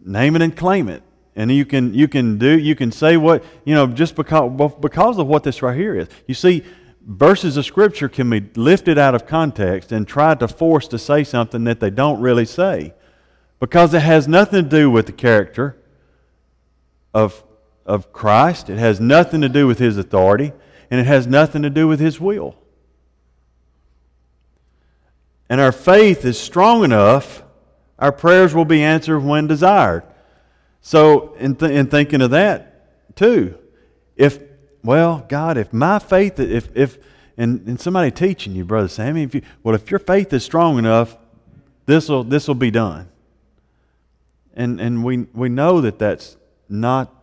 name 0.00 0.36
it 0.36 0.42
and 0.42 0.56
claim 0.56 0.88
it 0.88 1.02
and 1.34 1.50
you 1.50 1.64
can 1.64 1.94
you 1.94 2.08
can 2.08 2.38
do 2.38 2.58
you 2.58 2.74
can 2.74 2.92
say 2.92 3.16
what 3.16 3.42
you 3.64 3.74
know 3.74 3.86
just 3.86 4.14
because 4.16 4.72
because 4.80 5.18
of 5.18 5.26
what 5.26 5.44
this 5.44 5.62
right 5.62 5.76
here 5.76 5.94
is 5.94 6.08
you 6.26 6.34
see 6.34 6.62
verses 7.06 7.56
of 7.56 7.64
Scripture 7.64 8.08
can 8.08 8.30
be 8.30 8.40
lifted 8.54 8.98
out 8.98 9.14
of 9.14 9.26
context 9.26 9.92
and 9.92 10.06
tried 10.06 10.40
to 10.40 10.48
force 10.48 10.88
to 10.88 10.98
say 10.98 11.24
something 11.24 11.64
that 11.64 11.80
they 11.80 11.90
don't 11.90 12.20
really 12.20 12.44
say 12.44 12.94
because 13.62 13.94
it 13.94 14.00
has 14.02 14.26
nothing 14.26 14.64
to 14.64 14.68
do 14.68 14.90
with 14.90 15.06
the 15.06 15.12
character 15.12 15.76
of, 17.14 17.44
of 17.86 18.12
Christ, 18.12 18.68
it 18.68 18.78
has 18.78 19.00
nothing 19.00 19.40
to 19.40 19.48
do 19.48 19.66
with 19.66 19.78
His 19.78 19.98
authority, 19.98 20.52
and 20.90 21.00
it 21.00 21.06
has 21.06 21.26
nothing 21.26 21.62
to 21.62 21.70
do 21.70 21.86
with 21.86 22.00
His 22.00 22.20
will. 22.20 22.56
And 25.48 25.60
our 25.60 25.70
faith 25.70 26.24
is 26.24 26.40
strong 26.40 26.82
enough, 26.82 27.44
our 27.98 28.10
prayers 28.10 28.54
will 28.54 28.64
be 28.64 28.82
answered 28.82 29.20
when 29.20 29.46
desired. 29.46 30.02
So, 30.80 31.34
in, 31.34 31.54
th- 31.54 31.70
in 31.70 31.86
thinking 31.86 32.20
of 32.20 32.32
that, 32.32 33.14
too, 33.14 33.56
if 34.16 34.40
well, 34.84 35.24
God, 35.28 35.56
if 35.56 35.72
my 35.72 35.98
faith, 35.98 36.38
if, 36.38 36.68
if 36.76 36.98
and, 37.36 37.66
and 37.66 37.80
somebody 37.80 38.10
teaching 38.10 38.54
you, 38.54 38.64
Brother 38.64 38.88
Sammy, 38.88 39.22
if 39.22 39.34
you, 39.34 39.42
well, 39.62 39.74
if 39.74 39.90
your 39.90 40.00
faith 40.00 40.32
is 40.32 40.44
strong 40.44 40.78
enough, 40.78 41.16
this 41.86 42.08
will 42.08 42.24
this 42.24 42.46
will 42.46 42.54
be 42.54 42.70
done. 42.70 43.08
And, 44.54 44.80
and 44.80 45.02
we, 45.02 45.26
we 45.32 45.48
know 45.48 45.80
that 45.80 45.98
that's 45.98 46.36
not 46.68 47.14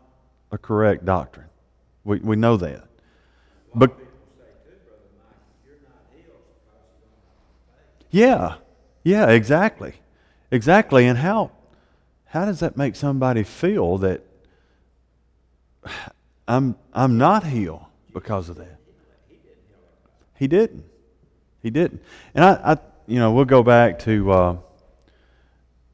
a 0.52 0.58
correct 0.58 1.06
doctrine. 1.06 1.46
We, 2.04 2.18
we 2.20 2.36
know 2.36 2.58
that. 2.58 2.86
But, 3.76 3.96
yeah, 8.10 8.56
yeah, 9.04 9.30
exactly. 9.30 9.94
Exactly. 10.50 11.06
And 11.06 11.20
how, 11.20 11.52
how 12.26 12.46
does 12.46 12.62
that 12.62 12.76
make 12.76 12.96
somebody 12.96 13.44
feel 13.44 14.00
that 14.00 14.24
I'm, 16.50 16.76
I'm 16.94 17.20
not 17.20 17.46
healed 17.46 17.86
because 18.12 18.50
of 18.50 18.58
that. 18.58 18.80
He 20.36 20.48
didn't. 20.48 20.84
He 21.62 21.70
didn't. 21.70 22.02
And 22.34 22.44
I, 22.44 22.74
I 22.74 22.78
you 23.06 23.20
know, 23.20 23.32
we'll 23.32 23.46
go 23.46 23.62
back 23.62 24.00
to, 24.00 24.32
uh, 24.32 24.58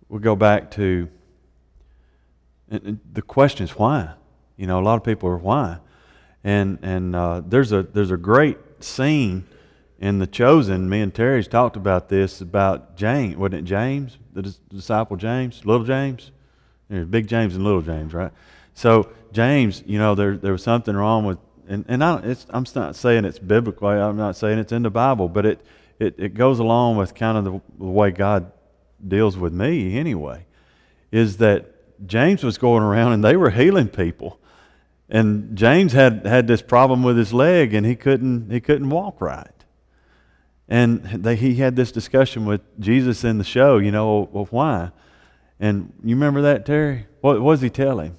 we'll 0.07 0.21
go 0.21 0.35
back 0.35 0.71
to, 0.71 1.09
the 2.69 3.21
question 3.21 3.65
is 3.65 3.71
why. 3.71 4.13
You 4.55 4.65
know, 4.65 4.79
a 4.79 4.83
lot 4.83 4.95
of 4.95 5.03
people 5.03 5.27
are 5.27 5.37
why. 5.37 5.79
And, 6.43 6.79
and 6.81 7.15
uh, 7.15 7.41
there's, 7.45 7.73
a, 7.73 7.83
there's 7.83 8.11
a 8.11 8.17
great 8.17 8.57
scene 8.81 9.45
in 9.99 10.19
The 10.19 10.27
Chosen. 10.27 10.89
Me 10.89 11.01
and 11.01 11.13
Terry's 11.13 11.49
talked 11.49 11.75
about 11.75 12.07
this, 12.07 12.39
about 12.39 12.95
James. 12.95 13.35
Wasn't 13.35 13.55
it 13.55 13.65
James, 13.65 14.17
the 14.33 14.55
disciple 14.69 15.17
James? 15.17 15.65
Little 15.65 15.85
James? 15.85 16.31
There's 16.89 17.07
Big 17.07 17.27
James 17.27 17.55
and 17.55 17.65
Little 17.65 17.81
James, 17.81 18.13
right? 18.13 18.31
So 18.73 19.09
James, 19.35 19.83
you 19.85 19.99
know, 19.99 20.15
there, 20.15 20.37
there 20.37 20.53
was 20.53 20.63
something 20.63 20.95
wrong 20.95 21.25
with, 21.25 21.37
and, 21.67 21.83
and 21.89 22.01
I, 22.01 22.19
it's, 22.23 22.47
I'm 22.51 22.65
not 22.73 22.95
saying 22.95 23.25
it's 23.25 23.37
biblical, 23.37 23.89
I'm 23.89 24.15
not 24.15 24.37
saying 24.37 24.59
it's 24.59 24.71
in 24.71 24.83
the 24.83 24.89
Bible, 24.89 25.27
but 25.27 25.45
it, 25.45 25.61
it, 25.99 26.15
it 26.17 26.33
goes 26.35 26.59
along 26.59 26.95
with 26.95 27.13
kind 27.13 27.37
of 27.37 27.43
the, 27.43 27.61
the 27.77 27.91
way 27.91 28.11
God 28.11 28.49
deals 29.05 29.37
with 29.37 29.51
me 29.51 29.97
anyway, 29.97 30.45
is 31.11 31.35
that 31.37 32.07
James 32.07 32.45
was 32.45 32.57
going 32.57 32.81
around 32.81 33.11
and 33.11 33.23
they 33.25 33.35
were 33.35 33.49
healing 33.49 33.89
people. 33.89 34.39
And 35.09 35.57
James 35.57 35.91
had, 35.91 36.25
had 36.25 36.47
this 36.47 36.61
problem 36.61 37.03
with 37.03 37.17
his 37.17 37.33
leg 37.33 37.73
and 37.73 37.85
he 37.85 37.97
couldn't, 37.97 38.49
he 38.49 38.61
couldn't 38.61 38.89
walk 38.89 39.19
right. 39.19 39.51
And 40.69 41.03
they, 41.03 41.35
he 41.35 41.55
had 41.55 41.75
this 41.75 41.91
discussion 41.91 42.45
with 42.45 42.61
Jesus 42.79 43.25
in 43.25 43.37
the 43.37 43.43
show, 43.43 43.79
you 43.79 43.91
know, 43.91 44.29
well, 44.31 44.47
why? 44.49 44.91
And 45.59 45.91
you 46.05 46.15
remember 46.15 46.41
that, 46.43 46.65
Terry? 46.65 47.07
What, 47.19 47.41
was 47.41 47.59
he 47.59 47.69
telling? 47.69 48.17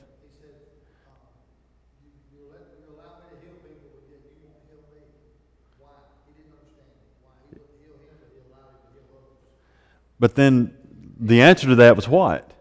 But 10.18 10.34
then 10.34 10.74
the 11.18 11.42
answer 11.42 11.66
to 11.66 11.74
that 11.76 11.96
was 11.96 12.08
what? 12.08 12.52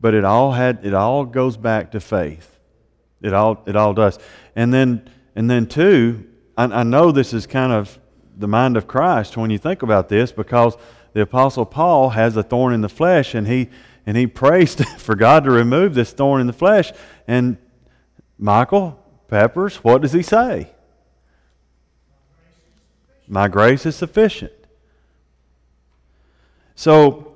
But 0.00 0.14
it 0.14 0.24
all 0.24 0.52
had 0.52 0.84
it 0.84 0.94
all 0.94 1.24
goes 1.24 1.56
back 1.56 1.90
to 1.92 2.00
faith. 2.00 2.58
It 3.20 3.34
all 3.34 3.62
it 3.66 3.74
all 3.74 3.94
does. 3.94 4.18
And 4.54 4.72
then 4.72 5.10
and 5.34 5.50
then 5.50 5.66
two, 5.66 6.24
I, 6.58 6.64
I 6.64 6.82
know 6.82 7.12
this 7.12 7.32
is 7.32 7.46
kind 7.46 7.72
of 7.72 7.98
the 8.36 8.48
mind 8.48 8.76
of 8.76 8.86
Christ 8.86 9.36
when 9.36 9.50
you 9.50 9.58
think 9.58 9.82
about 9.82 10.08
this 10.08 10.32
because 10.32 10.76
the 11.12 11.22
apostle 11.22 11.64
Paul 11.64 12.10
has 12.10 12.36
a 12.36 12.42
thorn 12.42 12.74
in 12.74 12.80
the 12.80 12.88
flesh 12.88 13.34
and 13.34 13.46
he 13.46 13.70
and 14.04 14.16
he 14.16 14.26
prays 14.26 14.74
for 14.98 15.14
God 15.14 15.44
to 15.44 15.50
remove 15.50 15.94
this 15.94 16.12
thorn 16.12 16.40
in 16.40 16.46
the 16.46 16.52
flesh. 16.52 16.92
And 17.26 17.58
Michael 18.38 19.02
Peppers, 19.28 19.76
what 19.76 20.02
does 20.02 20.12
he 20.12 20.22
say? 20.22 20.72
My 23.28 23.46
grace 23.48 23.84
is 23.86 23.94
sufficient. 23.94 24.52
So 26.74 27.27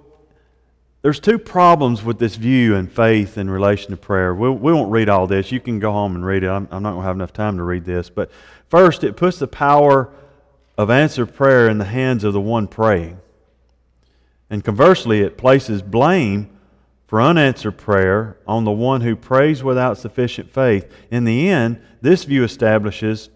there's 1.02 1.18
two 1.18 1.38
problems 1.38 2.04
with 2.04 2.18
this 2.18 2.36
view 2.36 2.76
and 2.76 2.90
faith 2.90 3.36
in 3.36 3.50
relation 3.50 3.90
to 3.90 3.96
prayer. 3.96 4.32
We, 4.34 4.48
we 4.50 4.72
won't 4.72 4.90
read 4.92 5.08
all 5.08 5.26
this. 5.26 5.50
You 5.50 5.58
can 5.60 5.80
go 5.80 5.90
home 5.90 6.14
and 6.14 6.24
read 6.24 6.44
it. 6.44 6.48
I'm, 6.48 6.68
I'm 6.70 6.82
not 6.82 6.92
going 6.92 7.02
to 7.02 7.06
have 7.06 7.16
enough 7.16 7.32
time 7.32 7.56
to 7.56 7.64
read 7.64 7.84
this. 7.84 8.08
But 8.08 8.30
first, 8.68 9.02
it 9.02 9.16
puts 9.16 9.38
the 9.38 9.48
power 9.48 10.10
of 10.78 10.90
answered 10.90 11.34
prayer 11.34 11.68
in 11.68 11.78
the 11.78 11.84
hands 11.84 12.22
of 12.22 12.32
the 12.32 12.40
one 12.40 12.68
praying. 12.68 13.20
And 14.48 14.64
conversely, 14.64 15.20
it 15.20 15.36
places 15.36 15.82
blame 15.82 16.56
for 17.08 17.20
unanswered 17.20 17.78
prayer 17.78 18.36
on 18.46 18.64
the 18.64 18.70
one 18.70 19.00
who 19.00 19.16
prays 19.16 19.64
without 19.64 19.98
sufficient 19.98 20.52
faith. 20.52 20.90
In 21.10 21.24
the 21.24 21.48
end, 21.48 21.82
this 22.00 22.24
view 22.24 22.44
establishes 22.44 23.28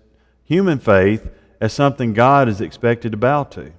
human 0.44 0.78
faith 0.78 1.30
as 1.60 1.72
something 1.72 2.12
God 2.12 2.48
is 2.48 2.60
expected 2.60 3.10
to 3.12 3.18
bow 3.18 3.44
to. 3.44 3.72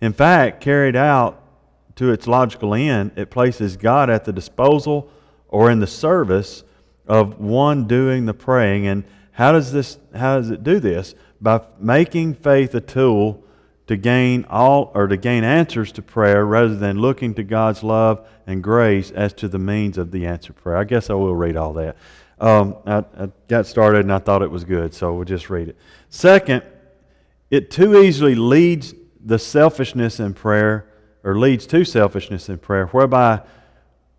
In 0.00 0.12
fact, 0.12 0.60
carried 0.60 0.96
out 0.96 1.45
to 1.96 2.12
its 2.12 2.26
logical 2.26 2.74
end, 2.74 3.12
it 3.16 3.30
places 3.30 3.76
God 3.76 4.08
at 4.08 4.24
the 4.24 4.32
disposal 4.32 5.10
or 5.48 5.70
in 5.70 5.80
the 5.80 5.86
service 5.86 6.62
of 7.06 7.40
one 7.40 7.86
doing 7.86 8.26
the 8.26 8.34
praying. 8.34 8.86
And 8.86 9.04
how 9.32 9.52
does 9.52 9.72
this 9.72 9.98
how 10.14 10.36
does 10.38 10.50
it 10.50 10.62
do 10.62 10.78
this? 10.78 11.14
By 11.40 11.62
making 11.78 12.34
faith 12.34 12.74
a 12.74 12.80
tool 12.80 13.42
to 13.86 13.96
gain 13.96 14.44
all 14.48 14.90
or 14.94 15.06
to 15.06 15.16
gain 15.16 15.44
answers 15.44 15.92
to 15.92 16.02
prayer 16.02 16.44
rather 16.44 16.74
than 16.74 16.98
looking 16.98 17.34
to 17.34 17.42
God's 17.42 17.82
love 17.82 18.26
and 18.46 18.62
grace 18.62 19.10
as 19.10 19.32
to 19.34 19.48
the 19.48 19.58
means 19.58 19.96
of 19.96 20.10
the 20.10 20.26
answered 20.26 20.56
prayer. 20.56 20.76
I 20.76 20.84
guess 20.84 21.08
I 21.08 21.14
will 21.14 21.34
read 21.36 21.56
all 21.56 21.72
that. 21.74 21.96
Um, 22.38 22.76
I, 22.84 23.04
I 23.18 23.28
got 23.48 23.66
started 23.66 24.00
and 24.00 24.12
I 24.12 24.18
thought 24.18 24.42
it 24.42 24.50
was 24.50 24.64
good, 24.64 24.92
so 24.92 25.14
we'll 25.14 25.24
just 25.24 25.48
read 25.48 25.68
it. 25.68 25.76
Second, 26.10 26.62
it 27.50 27.70
too 27.70 27.98
easily 28.02 28.34
leads 28.34 28.94
the 29.24 29.38
selfishness 29.38 30.20
in 30.20 30.34
prayer 30.34 30.86
or 31.26 31.36
leads 31.36 31.66
to 31.66 31.84
selfishness 31.84 32.48
in 32.48 32.56
prayer, 32.56 32.86
whereby 32.86 33.40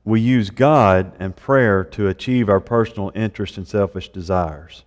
we 0.03 0.19
use 0.19 0.49
God 0.49 1.13
and 1.19 1.33
prayer 1.33 1.85
to 1.85 2.09
achieve 2.09 2.49
our 2.49 2.59
personal 2.59 3.13
interests 3.15 3.57
and 3.57 3.65
selfish 3.65 4.09
desires. 4.09 4.83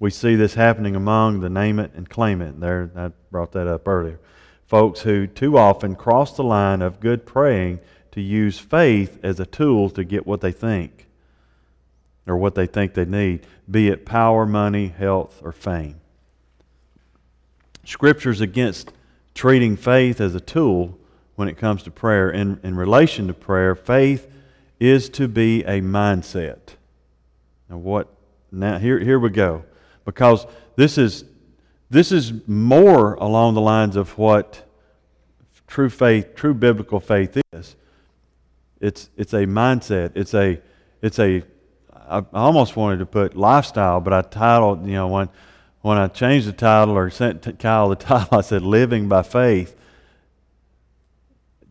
We 0.00 0.10
see 0.10 0.34
this 0.34 0.54
happening 0.54 0.96
among 0.96 1.38
the 1.38 1.48
name 1.48 1.78
it 1.78 1.92
and 1.94 2.08
claim 2.08 2.42
it. 2.42 2.58
There, 2.58 2.90
I 2.96 3.12
brought 3.30 3.52
that 3.52 3.68
up 3.68 3.86
earlier. 3.86 4.18
Folks 4.66 5.02
who 5.02 5.28
too 5.28 5.56
often 5.56 5.94
cross 5.94 6.36
the 6.36 6.42
line 6.42 6.82
of 6.82 6.98
good 6.98 7.24
praying 7.24 7.78
to 8.10 8.20
use 8.20 8.58
faith 8.58 9.20
as 9.22 9.38
a 9.38 9.46
tool 9.46 9.90
to 9.90 10.02
get 10.02 10.26
what 10.26 10.40
they 10.40 10.50
think 10.50 11.06
or 12.26 12.36
what 12.36 12.56
they 12.56 12.66
think 12.66 12.94
they 12.94 13.04
need, 13.04 13.46
be 13.70 13.86
it 13.86 14.04
power, 14.04 14.46
money, 14.46 14.88
health, 14.88 15.40
or 15.44 15.52
fame. 15.52 16.00
Scriptures 17.84 18.40
against 18.40 18.90
treating 19.32 19.76
faith 19.76 20.20
as 20.20 20.34
a 20.34 20.40
tool 20.40 20.98
when 21.36 21.48
it 21.48 21.56
comes 21.56 21.82
to 21.84 21.90
prayer. 21.90 22.30
In, 22.30 22.60
in 22.62 22.76
relation 22.76 23.26
to 23.28 23.34
prayer, 23.34 23.74
faith 23.74 24.30
is 24.78 25.08
to 25.10 25.28
be 25.28 25.62
a 25.64 25.80
mindset. 25.80 26.58
Now, 27.68 27.78
what? 27.78 28.08
Now, 28.52 28.78
here, 28.78 28.98
here 28.98 29.18
we 29.18 29.30
go. 29.30 29.64
Because 30.04 30.46
this 30.76 30.98
is, 30.98 31.24
this 31.90 32.12
is 32.12 32.32
more 32.46 33.14
along 33.14 33.54
the 33.54 33.60
lines 33.60 33.96
of 33.96 34.16
what 34.18 34.68
true 35.66 35.90
faith, 35.90 36.34
true 36.34 36.54
biblical 36.54 37.00
faith 37.00 37.40
is. 37.52 37.76
It's, 38.80 39.08
it's 39.16 39.32
a 39.32 39.46
mindset. 39.46 40.12
It's 40.14 40.34
a, 40.34 40.60
it's 41.00 41.18
a, 41.18 41.42
I 41.92 42.22
almost 42.34 42.76
wanted 42.76 42.98
to 42.98 43.06
put 43.06 43.34
lifestyle, 43.34 44.00
but 44.00 44.12
I 44.12 44.22
titled, 44.22 44.86
you 44.86 44.92
know, 44.92 45.08
when, 45.08 45.30
when 45.80 45.96
I 45.96 46.08
changed 46.08 46.46
the 46.46 46.52
title 46.52 46.96
or 46.96 47.08
sent 47.10 47.58
Kyle 47.58 47.88
the 47.88 47.96
title, 47.96 48.38
I 48.38 48.42
said 48.42 48.62
living 48.62 49.08
by 49.08 49.22
faith 49.22 49.74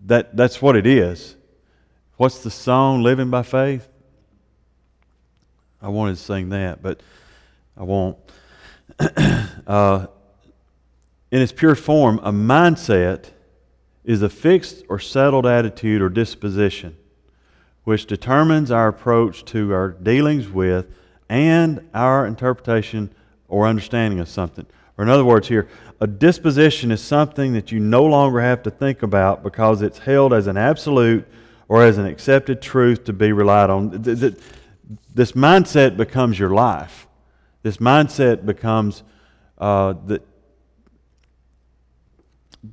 that, 0.05 0.35
that's 0.35 0.61
what 0.61 0.75
it 0.75 0.85
is. 0.85 1.35
What's 2.17 2.39
the 2.39 2.51
song, 2.51 3.03
Living 3.03 3.29
by 3.29 3.43
Faith? 3.43 3.87
I 5.81 5.89
wanted 5.89 6.15
to 6.15 6.21
sing 6.21 6.49
that, 6.49 6.81
but 6.81 7.01
I 7.75 7.83
won't. 7.83 8.17
uh, 8.99 10.07
in 11.31 11.41
its 11.41 11.51
pure 11.51 11.75
form, 11.75 12.19
a 12.23 12.31
mindset 12.31 13.31
is 14.03 14.21
a 14.21 14.29
fixed 14.29 14.83
or 14.89 14.99
settled 14.99 15.45
attitude 15.45 16.01
or 16.01 16.09
disposition 16.09 16.97
which 17.83 18.05
determines 18.05 18.71
our 18.71 18.87
approach 18.87 19.43
to 19.45 19.73
our 19.73 19.89
dealings 19.89 20.47
with 20.47 20.87
and 21.29 21.87
our 21.93 22.25
interpretation 22.25 23.13
or 23.47 23.67
understanding 23.67 24.19
of 24.19 24.29
something. 24.29 24.65
Or, 24.97 25.03
in 25.03 25.09
other 25.09 25.25
words, 25.25 25.47
here, 25.47 25.67
a 25.99 26.07
disposition 26.07 26.91
is 26.91 27.01
something 27.01 27.53
that 27.53 27.71
you 27.71 27.79
no 27.79 28.05
longer 28.05 28.41
have 28.41 28.61
to 28.63 28.71
think 28.71 29.01
about 29.01 29.41
because 29.41 29.81
it's 29.81 29.99
held 29.99 30.33
as 30.33 30.47
an 30.47 30.57
absolute 30.57 31.25
or 31.67 31.83
as 31.83 31.97
an 31.97 32.05
accepted 32.05 32.61
truth 32.61 33.03
to 33.05 33.13
be 33.13 33.31
relied 33.31 33.69
on. 33.69 34.01
This 35.13 35.31
mindset 35.31 35.97
becomes 35.97 36.37
your 36.37 36.51
life. 36.51 37.07
This 37.63 37.77
mindset 37.77 38.45
becomes 38.45 39.03
uh, 39.57 39.93
the, 40.05 40.21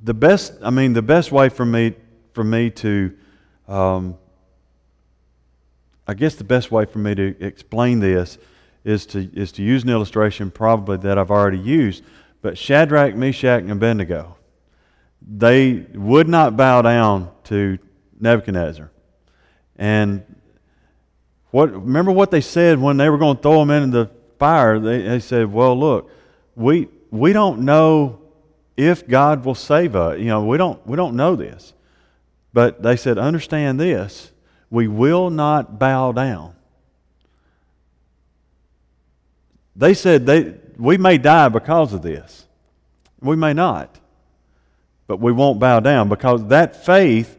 the 0.03 0.15
best. 0.15 0.55
I 0.63 0.71
mean, 0.71 0.93
the 0.93 1.03
best 1.03 1.31
way 1.31 1.49
for 1.49 1.65
me 1.65 1.95
for 2.33 2.45
me 2.45 2.71
to, 2.71 3.17
um, 3.69 4.17
I 6.07 6.15
guess, 6.15 6.35
the 6.35 6.45
best 6.45 6.71
way 6.71 6.85
for 6.85 6.99
me 6.99 7.15
to 7.15 7.37
explain 7.45 8.01
this 8.01 8.39
is 8.85 9.07
to 9.07 9.29
is 9.35 9.53
to 9.53 9.63
use 9.63 9.83
an 9.83 9.91
illustration 9.91 10.51
probably 10.51 10.97
that 10.99 11.19
I've 11.19 11.31
already 11.31 11.59
used. 11.59 12.03
But 12.43 12.57
Shadrach, 12.57 13.15
Meshach, 13.15 13.61
and 13.63 13.71
Abednego, 13.71 14.37
they 15.21 15.87
would 15.95 16.29
not 16.29 16.57
bow 16.57 16.83
down 16.83 17.31
to 17.45 17.79
Nebuchadnezzar. 18.19 18.91
And 19.77 20.23
what 21.51 21.73
remember 21.73 22.13
what 22.13 22.31
they 22.31 22.41
said 22.41 22.79
when 22.79 22.97
they 22.97 23.09
were 23.11 23.19
going 23.19 23.37
to 23.37 23.43
throw 23.43 23.63
him 23.63 23.71
into 23.71 24.05
the 24.05 24.11
fire? 24.39 24.79
They, 24.79 25.03
they 25.03 25.21
said, 25.21 25.53
"Well, 25.53 25.79
look, 25.79 26.11
we 26.55 26.89
we 27.11 27.33
don't 27.33 27.61
know 27.61 28.21
if 28.77 29.07
God 29.07 29.45
will 29.45 29.55
save 29.55 29.97
us. 29.97 30.19
You 30.19 30.27
know, 30.27 30.45
we 30.45 30.57
don't 30.57 30.85
we 30.87 30.97
don't 30.97 31.17
know 31.17 31.37
this." 31.37 31.75
But 32.53 32.83
they 32.83 32.97
said, 32.97 33.19
"Understand 33.19 33.79
this: 33.79 34.33
we 34.71 34.89
will 34.89 35.29
not 35.29 35.79
bow 35.79 36.13
down." 36.13 36.55
They 39.81 39.95
said 39.95 40.27
they 40.27 40.55
we 40.77 40.99
may 40.99 41.17
die 41.17 41.49
because 41.49 41.95
of 41.95 42.03
this. 42.03 42.47
We 43.21 43.35
may 43.35 43.55
not. 43.55 43.99
But 45.07 45.21
we 45.21 45.33
won't 45.33 45.59
bow 45.59 45.81
down 45.81 46.11
because 46.11 46.47
that 46.49 46.85
faith, 46.85 47.39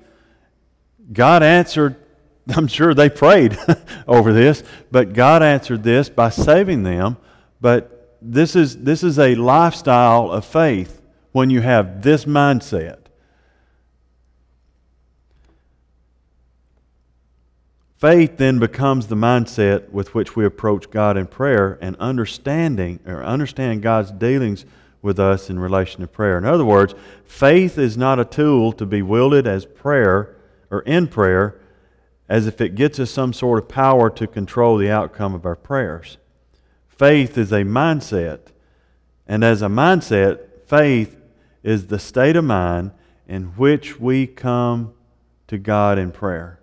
God 1.14 1.44
answered. 1.44 1.96
I'm 2.56 2.68
sure 2.68 2.96
they 2.96 3.10
prayed 3.10 3.58
over 4.08 4.34
this, 4.34 4.64
but 4.90 5.14
God 5.14 5.44
answered 5.44 5.84
this 5.84 6.10
by 6.10 6.30
saving 6.30 6.82
them. 6.82 7.18
But 7.62 8.18
this 8.22 8.56
is, 8.56 8.78
this 8.78 9.04
is 9.04 9.20
a 9.20 9.36
lifestyle 9.36 10.32
of 10.32 10.44
faith 10.44 11.00
when 11.32 11.52
you 11.52 11.62
have 11.62 12.02
this 12.02 12.26
mindset. 12.26 13.01
Faith 18.02 18.38
then 18.38 18.58
becomes 18.58 19.06
the 19.06 19.16
mindset 19.16 19.88
with 19.92 20.16
which 20.16 20.36
we 20.36 20.44
approach 20.44 20.90
God 20.90 21.18
in 21.18 21.28
prayer 21.28 21.78
and 21.82 21.96
understanding 21.98 23.00
or 23.06 23.24
understand 23.24 23.84
God's 23.84 24.10
dealings 24.10 24.66
with 25.04 25.20
us 25.20 25.52
in 25.52 25.60
relation 25.60 26.02
to 26.02 26.08
prayer. 26.08 26.36
In 26.36 26.46
other 26.46 26.66
words, 26.66 26.96
faith 27.26 27.78
is 27.78 27.98
not 27.98 28.20
a 28.20 28.26
tool 28.26 28.72
to 28.74 28.88
be 28.88 29.04
wielded 29.04 29.46
as 29.46 29.68
prayer 29.68 30.36
or 30.72 30.80
in 30.82 31.10
prayer 31.10 31.62
as 32.28 32.48
if 32.48 32.60
it 32.60 32.74
gets 32.74 33.00
us 33.00 33.12
some 33.12 33.34
sort 33.34 33.60
of 33.60 33.70
power 33.70 34.10
to 34.10 34.26
control 34.26 34.78
the 34.78 34.90
outcome 34.90 35.36
of 35.36 35.46
our 35.46 35.56
prayers. 35.56 36.18
Faith 36.88 37.38
is 37.38 37.52
a 37.52 37.62
mindset, 37.62 38.48
and 39.28 39.44
as 39.44 39.62
a 39.62 39.68
mindset, 39.68 40.40
faith 40.66 41.18
is 41.62 41.86
the 41.86 42.00
state 42.00 42.36
of 42.36 42.46
mind 42.46 42.94
in 43.28 43.44
which 43.58 44.00
we 44.00 44.26
come 44.26 44.92
to 45.46 45.60
God 45.60 46.00
in 46.00 46.12
prayer. 46.12 46.61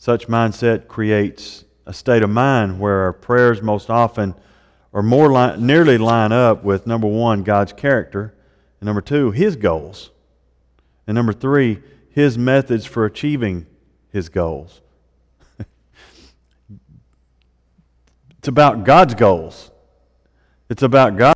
Such 0.00 0.28
mindset 0.28 0.88
creates 0.88 1.66
a 1.84 1.92
state 1.92 2.22
of 2.22 2.30
mind 2.30 2.80
where 2.80 3.00
our 3.00 3.12
prayers 3.12 3.60
most 3.60 3.90
often 3.90 4.34
or 4.92 5.02
more 5.02 5.30
li- 5.30 5.58
nearly 5.58 5.98
line 5.98 6.32
up 6.32 6.64
with 6.64 6.86
number 6.86 7.06
one, 7.06 7.42
God's 7.42 7.74
character, 7.74 8.34
and 8.80 8.86
number 8.86 9.02
two, 9.02 9.30
His 9.30 9.56
goals, 9.56 10.10
and 11.06 11.14
number 11.14 11.34
three, 11.34 11.80
His 12.08 12.38
methods 12.38 12.86
for 12.86 13.04
achieving 13.04 13.66
His 14.10 14.30
goals. 14.30 14.80
it's 18.38 18.48
about 18.48 18.84
God's 18.84 19.14
goals. 19.14 19.70
It's 20.70 20.82
about 20.82 21.18
God 21.18 21.34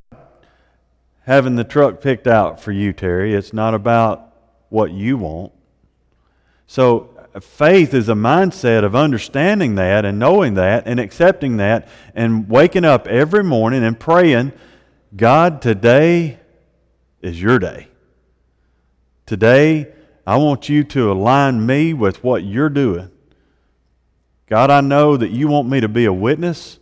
having 1.27 1.57
the 1.57 1.65
truck 1.65 2.01
picked 2.01 2.27
out 2.27 2.59
for 2.59 2.73
you, 2.73 2.95
Terry. 2.95 3.35
It's 3.35 3.53
not 3.53 3.75
about 3.75 4.35
what 4.71 4.91
you 4.91 5.19
want. 5.19 5.53
So 6.67 7.14
faith 7.41 7.95
is 7.95 8.09
a 8.09 8.15
mindset 8.15 8.85
of 8.85 8.95
understanding 8.95 9.75
that 9.75 10.05
and 10.05 10.19
knowing 10.19 10.55
that 10.55 10.87
and 10.87 11.01
accepting 11.01 11.57
that 11.57 11.89
and 12.15 12.49
waking 12.49 12.85
up 12.85 13.09
every 13.09 13.43
morning 13.43 13.83
and 13.83 13.99
praying, 13.99 14.53
God, 15.17 15.61
today 15.61 16.39
is 17.21 17.41
your 17.43 17.59
day. 17.59 17.89
Today, 19.27 19.93
I 20.27 20.37
want 20.37 20.69
you 20.69 20.85
to 20.85 21.11
align 21.11 21.67
me 21.67 21.93
with 21.93 22.23
what 22.23 22.45
you're 22.45 22.69
doing. 22.69 23.11
God, 24.47 24.71
I 24.71 24.81
know 24.81 25.17
that 25.17 25.31
you 25.31 25.49
want 25.49 25.69
me 25.69 25.81
to 25.81 25.89
be 25.89 26.05
a 26.05 26.13
witness. 26.13 26.79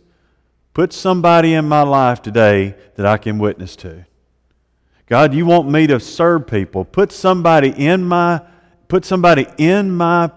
Put 0.73 0.93
somebody 0.93 1.53
in 1.53 1.67
my 1.67 1.81
life 1.81 2.21
today 2.21 2.75
that 2.95 3.05
I 3.05 3.17
can 3.17 3.39
witness 3.39 3.75
to. 3.77 4.05
God, 5.07 5.33
you 5.33 5.45
want 5.45 5.69
me 5.69 5.87
to 5.87 5.99
serve 5.99 6.47
people. 6.47 6.85
Put 6.85 7.11
somebody 7.11 7.69
in 7.69 8.03
my 8.03 8.41
put 8.87 9.05
somebody 9.05 9.47
in 9.57 9.89
my 9.89 10.29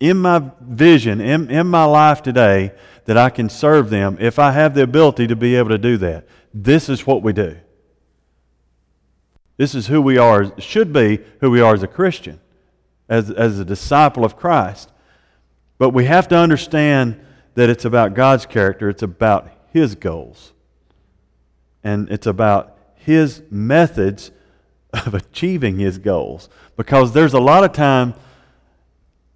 in 0.00 0.18
my 0.18 0.50
vision, 0.60 1.20
in, 1.20 1.50
in 1.50 1.66
my 1.66 1.84
life 1.84 2.22
today, 2.22 2.72
that 3.04 3.16
I 3.16 3.30
can 3.30 3.48
serve 3.48 3.90
them 3.90 4.16
if 4.20 4.38
I 4.38 4.52
have 4.52 4.74
the 4.74 4.82
ability 4.82 5.26
to 5.28 5.36
be 5.36 5.56
able 5.56 5.70
to 5.70 5.78
do 5.78 5.96
that. 5.98 6.26
This 6.52 6.88
is 6.88 7.06
what 7.06 7.22
we 7.22 7.32
do. 7.32 7.56
This 9.56 9.74
is 9.74 9.86
who 9.86 10.02
we 10.02 10.18
are, 10.18 10.58
should 10.60 10.92
be 10.92 11.20
who 11.40 11.50
we 11.50 11.60
are 11.60 11.74
as 11.74 11.82
a 11.82 11.88
Christian, 11.88 12.40
as, 13.08 13.30
as 13.30 13.58
a 13.58 13.64
disciple 13.64 14.24
of 14.24 14.36
Christ. 14.36 14.90
But 15.78 15.90
we 15.90 16.06
have 16.06 16.28
to 16.28 16.36
understand 16.36 17.20
that 17.54 17.70
it's 17.70 17.84
about 17.84 18.14
God's 18.14 18.46
character, 18.46 18.88
it's 18.88 19.02
about 19.02 19.48
His 19.72 19.94
goals, 19.94 20.52
and 21.84 22.10
it's 22.10 22.26
about 22.26 22.78
His 22.96 23.42
methods 23.50 24.32
of 24.92 25.14
achieving 25.14 25.78
His 25.78 25.98
goals. 25.98 26.48
Because 26.76 27.12
there's 27.12 27.34
a 27.34 27.40
lot 27.40 27.62
of 27.62 27.72
time 27.72 28.14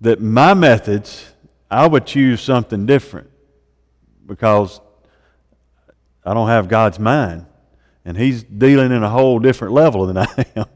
that 0.00 0.20
my 0.20 0.54
methods, 0.54 1.32
I 1.70 1.86
would 1.86 2.06
choose 2.06 2.40
something 2.40 2.86
different 2.86 3.30
because 4.26 4.80
I 6.24 6.34
don't 6.34 6.48
have 6.48 6.68
God's 6.68 6.98
mind. 6.98 7.46
And 8.04 8.16
He's 8.16 8.42
dealing 8.42 8.92
in 8.92 9.02
a 9.02 9.08
whole 9.10 9.38
different 9.38 9.74
level 9.74 10.06
than 10.06 10.16
I 10.18 10.46
am. 10.56 10.66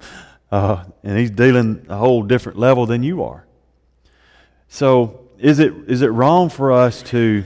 Uh, 0.51 0.85
and 1.03 1.19
He's 1.19 1.31
dealing 1.31 1.87
a 1.89 1.97
whole 1.97 2.23
different 2.23 2.59
level 2.59 2.87
than 2.87 3.03
you 3.03 3.23
are. 3.23 3.47
So, 4.69 5.29
is 5.39 5.59
it, 5.59 5.73
is 5.87 6.03
it 6.03 6.09
wrong 6.09 6.49
for 6.49 6.73
us 6.73 7.03
to. 7.05 7.45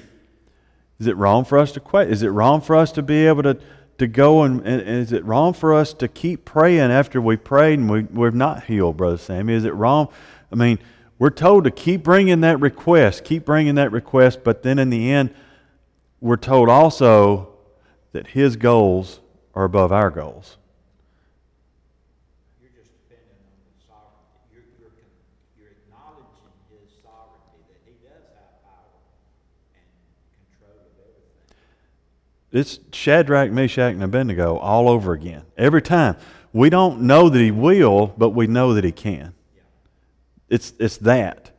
Is 0.98 1.06
it 1.06 1.16
wrong 1.16 1.44
for 1.44 1.58
us 1.58 1.72
to 1.72 1.80
quit? 1.80 2.10
Is 2.10 2.22
it 2.22 2.28
wrong 2.28 2.62
for 2.62 2.74
us 2.74 2.90
to 2.92 3.02
be 3.02 3.26
able 3.26 3.42
to, 3.42 3.58
to 3.98 4.06
go 4.06 4.44
and, 4.44 4.66
and, 4.66 4.80
is 4.80 5.12
it 5.12 5.22
wrong 5.26 5.52
for 5.52 5.74
us 5.74 5.92
to 5.92 6.08
keep 6.08 6.46
praying 6.46 6.90
after 6.90 7.20
we 7.20 7.36
prayed 7.36 7.78
and 7.78 7.90
we, 7.90 8.04
we're 8.04 8.30
not 8.30 8.64
healed, 8.64 8.96
Brother 8.96 9.18
Sammy? 9.18 9.52
Is 9.52 9.66
it 9.66 9.74
wrong? 9.74 10.08
I 10.50 10.54
mean, 10.54 10.78
we're 11.18 11.30
told 11.30 11.64
to 11.64 11.70
keep 11.70 12.02
bringing 12.02 12.40
that 12.42 12.60
request, 12.60 13.24
keep 13.24 13.44
bringing 13.44 13.76
that 13.76 13.90
request, 13.92 14.44
but 14.44 14.62
then 14.62 14.78
in 14.78 14.90
the 14.90 15.10
end, 15.10 15.34
we're 16.20 16.36
told 16.36 16.68
also 16.68 17.48
that 18.12 18.28
His 18.28 18.56
goals 18.56 19.20
are 19.54 19.64
above 19.64 19.92
our 19.92 20.10
goals. 20.10 20.58
You're 22.60 22.70
just 22.76 22.90
depending 23.08 23.28
on 23.32 23.56
the 23.64 23.86
sovereignty. 23.86 24.52
You're, 24.52 24.64
you're, 24.78 24.92
you're 25.58 25.70
acknowledging 25.70 26.52
His 26.70 26.90
sovereignty, 27.02 27.64
that 27.68 27.80
He 27.84 27.92
does 28.02 28.24
have 28.34 28.62
power 28.64 29.00
and 29.76 29.84
control 30.50 30.76
of 30.76 30.92
everything. 31.00 31.60
It's 32.52 32.80
Shadrach, 32.96 33.50
Meshach, 33.50 33.92
and 33.92 34.02
Abednego 34.02 34.56
all 34.58 34.88
over 34.88 35.12
again. 35.12 35.42
Every 35.56 35.82
time. 35.82 36.16
We 36.52 36.70
don't 36.70 37.02
know 37.02 37.28
that 37.28 37.38
He 37.38 37.50
will, 37.50 38.14
but 38.16 38.30
we 38.30 38.46
know 38.46 38.72
that 38.72 38.84
He 38.84 38.92
can. 38.92 39.34
It's, 40.48 40.72
it's 40.78 40.98
that. 40.98 41.50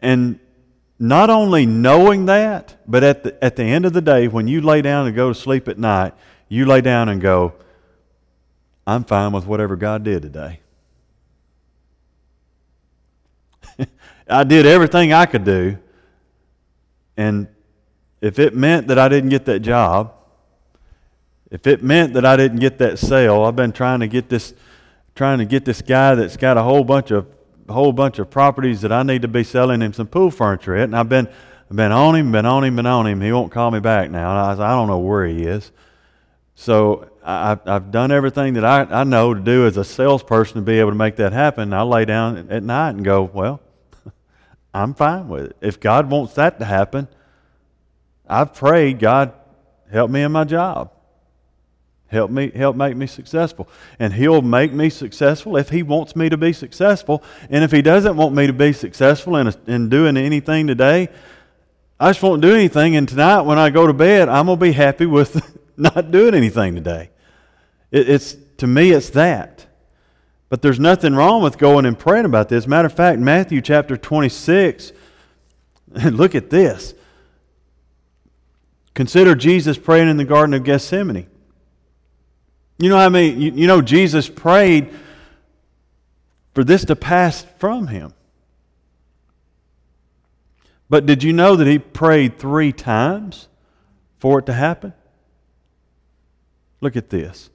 And 0.00 0.38
not 0.98 1.30
only 1.30 1.66
knowing 1.66 2.26
that, 2.26 2.76
but 2.86 3.04
at 3.04 3.22
the, 3.22 3.44
at 3.44 3.56
the 3.56 3.64
end 3.64 3.84
of 3.84 3.92
the 3.92 4.00
day, 4.00 4.28
when 4.28 4.48
you 4.48 4.60
lay 4.60 4.82
down 4.82 5.06
and 5.06 5.14
go 5.14 5.28
to 5.28 5.34
sleep 5.34 5.68
at 5.68 5.78
night, 5.78 6.14
you 6.48 6.64
lay 6.64 6.80
down 6.80 7.08
and 7.08 7.20
go, 7.20 7.54
I'm 8.86 9.04
fine 9.04 9.32
with 9.32 9.46
whatever 9.46 9.76
God 9.76 10.04
did 10.04 10.22
today. 10.22 10.60
I 14.28 14.44
did 14.44 14.64
everything 14.64 15.12
I 15.12 15.26
could 15.26 15.44
do. 15.44 15.78
And 17.16 17.48
if 18.20 18.38
it 18.38 18.54
meant 18.54 18.86
that 18.88 18.98
I 18.98 19.08
didn't 19.08 19.30
get 19.30 19.44
that 19.46 19.60
job, 19.60 20.14
if 21.50 21.66
it 21.66 21.82
meant 21.82 22.14
that 22.14 22.24
I 22.24 22.36
didn't 22.36 22.60
get 22.60 22.78
that 22.78 22.98
sale, 22.98 23.44
I've 23.44 23.56
been 23.56 23.72
trying 23.72 24.00
to 24.00 24.08
get 24.08 24.28
this 24.28 24.54
trying 25.14 25.38
to 25.38 25.46
get 25.46 25.64
this 25.64 25.80
guy 25.80 26.14
that's 26.14 26.36
got 26.36 26.58
a 26.58 26.62
whole 26.62 26.84
bunch 26.84 27.10
of 27.10 27.26
whole 27.68 27.92
bunch 27.92 28.18
of 28.18 28.30
properties 28.30 28.80
that 28.82 28.92
I 28.92 29.02
need 29.02 29.22
to 29.22 29.28
be 29.28 29.44
selling 29.44 29.80
him 29.80 29.92
some 29.92 30.06
pool 30.06 30.30
furniture 30.30 30.76
at, 30.76 30.84
and 30.84 30.96
I've 30.96 31.08
been 31.08 31.28
been 31.74 31.92
on 31.92 32.14
him, 32.14 32.30
been 32.30 32.46
on 32.46 32.64
him, 32.64 32.76
been 32.76 32.86
on 32.86 33.06
him. 33.06 33.20
He 33.20 33.32
won't 33.32 33.50
call 33.50 33.70
me 33.70 33.80
back 33.80 34.10
now. 34.10 34.30
And 34.30 34.60
I, 34.62 34.66
I 34.66 34.70
don't 34.70 34.86
know 34.86 34.98
where 34.98 35.26
he 35.26 35.42
is. 35.42 35.72
So 36.54 37.10
I, 37.24 37.58
I've 37.66 37.90
done 37.90 38.12
everything 38.12 38.54
that 38.54 38.64
I, 38.64 38.82
I 38.82 39.04
know 39.04 39.34
to 39.34 39.40
do 39.40 39.66
as 39.66 39.76
a 39.76 39.84
salesperson 39.84 40.56
to 40.56 40.62
be 40.62 40.78
able 40.78 40.90
to 40.90 40.96
make 40.96 41.16
that 41.16 41.32
happen. 41.32 41.72
I 41.72 41.82
lay 41.82 42.04
down 42.04 42.50
at 42.50 42.62
night 42.62 42.90
and 42.90 43.04
go, 43.04 43.24
well, 43.24 43.60
I'm 44.74 44.94
fine 44.94 45.28
with 45.28 45.46
it. 45.46 45.56
If 45.60 45.80
God 45.80 46.08
wants 46.08 46.34
that 46.34 46.58
to 46.60 46.64
happen, 46.64 47.08
I've 48.28 48.54
prayed, 48.54 49.00
God, 49.00 49.32
help 49.90 50.10
me 50.10 50.22
in 50.22 50.32
my 50.32 50.44
job. 50.44 50.92
Help 52.08 52.30
me, 52.30 52.50
help 52.50 52.76
make 52.76 52.96
me 52.96 53.06
successful. 53.06 53.68
And 53.98 54.14
He'll 54.14 54.42
make 54.42 54.72
me 54.72 54.90
successful 54.90 55.56
if 55.56 55.70
He 55.70 55.82
wants 55.82 56.14
me 56.14 56.28
to 56.28 56.36
be 56.36 56.52
successful. 56.52 57.22
And 57.50 57.64
if 57.64 57.72
He 57.72 57.82
doesn't 57.82 58.16
want 58.16 58.34
me 58.34 58.46
to 58.46 58.52
be 58.52 58.72
successful 58.72 59.36
in, 59.36 59.52
in 59.66 59.88
doing 59.88 60.16
anything 60.16 60.66
today, 60.66 61.08
I 61.98 62.10
just 62.10 62.22
won't 62.22 62.42
do 62.42 62.54
anything. 62.54 62.94
And 62.94 63.08
tonight, 63.08 63.42
when 63.42 63.58
I 63.58 63.70
go 63.70 63.86
to 63.86 63.92
bed, 63.92 64.28
I'm 64.28 64.46
going 64.46 64.58
to 64.58 64.64
be 64.64 64.72
happy 64.72 65.06
with 65.06 65.58
not 65.76 66.10
doing 66.10 66.34
anything 66.34 66.74
today. 66.74 67.10
It, 67.90 68.08
it's, 68.08 68.36
to 68.58 68.66
me, 68.66 68.92
it's 68.92 69.10
that. 69.10 69.66
But 70.48 70.62
there's 70.62 70.78
nothing 70.78 71.14
wrong 71.14 71.42
with 71.42 71.58
going 71.58 71.86
and 71.86 71.98
praying 71.98 72.24
about 72.24 72.48
this. 72.48 72.68
Matter 72.68 72.86
of 72.86 72.92
fact, 72.92 73.18
Matthew 73.18 73.60
chapter 73.60 73.96
26, 73.96 74.92
look 76.04 76.36
at 76.36 76.50
this. 76.50 76.94
Consider 78.94 79.34
Jesus 79.34 79.76
praying 79.76 80.08
in 80.08 80.18
the 80.18 80.24
Garden 80.24 80.54
of 80.54 80.62
Gethsemane. 80.62 81.26
You 82.78 82.90
know, 82.90 82.98
I 82.98 83.08
mean, 83.08 83.40
you, 83.40 83.52
you 83.52 83.66
know, 83.66 83.80
Jesus 83.80 84.28
prayed 84.28 84.90
for 86.54 86.64
this 86.64 86.84
to 86.86 86.96
pass 86.96 87.44
from 87.58 87.86
him. 87.88 88.12
But 90.88 91.06
did 91.06 91.22
you 91.22 91.32
know 91.32 91.56
that 91.56 91.66
he 91.66 91.78
prayed 91.78 92.38
three 92.38 92.72
times 92.72 93.48
for 94.18 94.38
it 94.38 94.46
to 94.46 94.52
happen? 94.52 94.92
Look 96.80 96.96
at 96.96 97.10
this. 97.10 97.50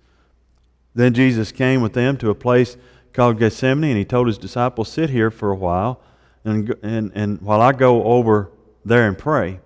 Then 0.94 1.14
Jesus 1.14 1.52
came 1.52 1.82
with 1.82 1.94
them 1.94 2.18
to 2.18 2.30
a 2.30 2.36
place 2.36 2.76
called 3.14 3.40
Gethsemane, 3.40 3.92
and 3.92 3.98
he 3.98 4.06
told 4.06 4.28
his 4.28 4.38
disciples, 4.38 4.92
Sit 4.92 5.10
here 5.10 5.32
for 5.32 5.52
a 5.52 5.56
while, 5.56 6.02
and, 6.44 6.76
and, 6.84 7.12
and 7.14 7.42
while 7.42 7.62
I 7.62 7.72
go 7.72 8.04
over 8.04 8.52
there 8.84 9.08
and 9.08 9.18
pray. 9.18 9.60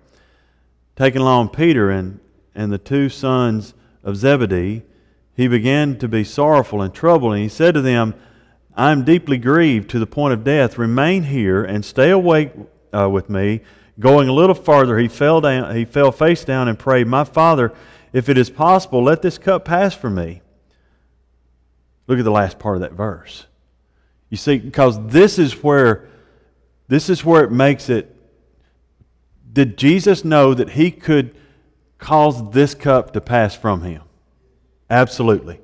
Taking 0.94 1.20
along 1.20 1.50
Peter 1.50 1.90
and, 1.90 2.20
and 2.54 2.72
the 2.72 2.78
two 2.78 3.08
sons 3.08 3.74
of 4.04 4.16
Zebedee, 4.16 4.82
he 5.36 5.48
began 5.48 5.98
to 5.98 6.08
be 6.08 6.24
sorrowful 6.24 6.80
and 6.80 6.94
troubled, 6.94 7.34
and 7.34 7.42
he 7.42 7.48
said 7.48 7.74
to 7.74 7.82
them, 7.82 8.14
I 8.74 8.90
am 8.90 9.04
deeply 9.04 9.38
grieved 9.38 9.90
to 9.90 9.98
the 9.98 10.06
point 10.06 10.32
of 10.32 10.44
death. 10.44 10.78
Remain 10.78 11.24
here 11.24 11.62
and 11.62 11.84
stay 11.84 12.10
awake 12.10 12.52
uh, 12.92 13.08
with 13.08 13.28
me. 13.28 13.60
Going 13.98 14.28
a 14.28 14.32
little 14.32 14.54
farther, 14.54 14.98
he 14.98 15.08
fell 15.08 15.40
down, 15.40 15.74
he 15.74 15.84
fell 15.84 16.12
face 16.12 16.44
down 16.44 16.68
and 16.68 16.78
prayed, 16.78 17.06
My 17.06 17.24
Father, 17.24 17.72
if 18.12 18.28
it 18.28 18.38
is 18.38 18.50
possible, 18.50 19.02
let 19.02 19.22
this 19.22 19.38
cup 19.38 19.64
pass 19.64 19.94
from 19.94 20.14
me. 20.14 20.42
Look 22.06 22.18
at 22.18 22.24
the 22.24 22.30
last 22.30 22.58
part 22.58 22.76
of 22.76 22.82
that 22.82 22.92
verse. 22.92 23.46
You 24.30 24.36
see, 24.36 24.58
because 24.58 24.98
this 25.06 25.38
is 25.38 25.62
where 25.62 26.08
this 26.88 27.10
is 27.10 27.24
where 27.24 27.44
it 27.44 27.52
makes 27.52 27.88
it. 27.88 28.14
Did 29.52 29.76
Jesus 29.76 30.24
know 30.24 30.54
that 30.54 30.70
he 30.70 30.90
could 30.90 31.36
cause 31.98 32.50
this 32.50 32.74
cup 32.74 33.12
to 33.12 33.20
pass 33.20 33.56
from 33.56 33.82
him? 33.82 34.02
Absolutely. 34.88 35.60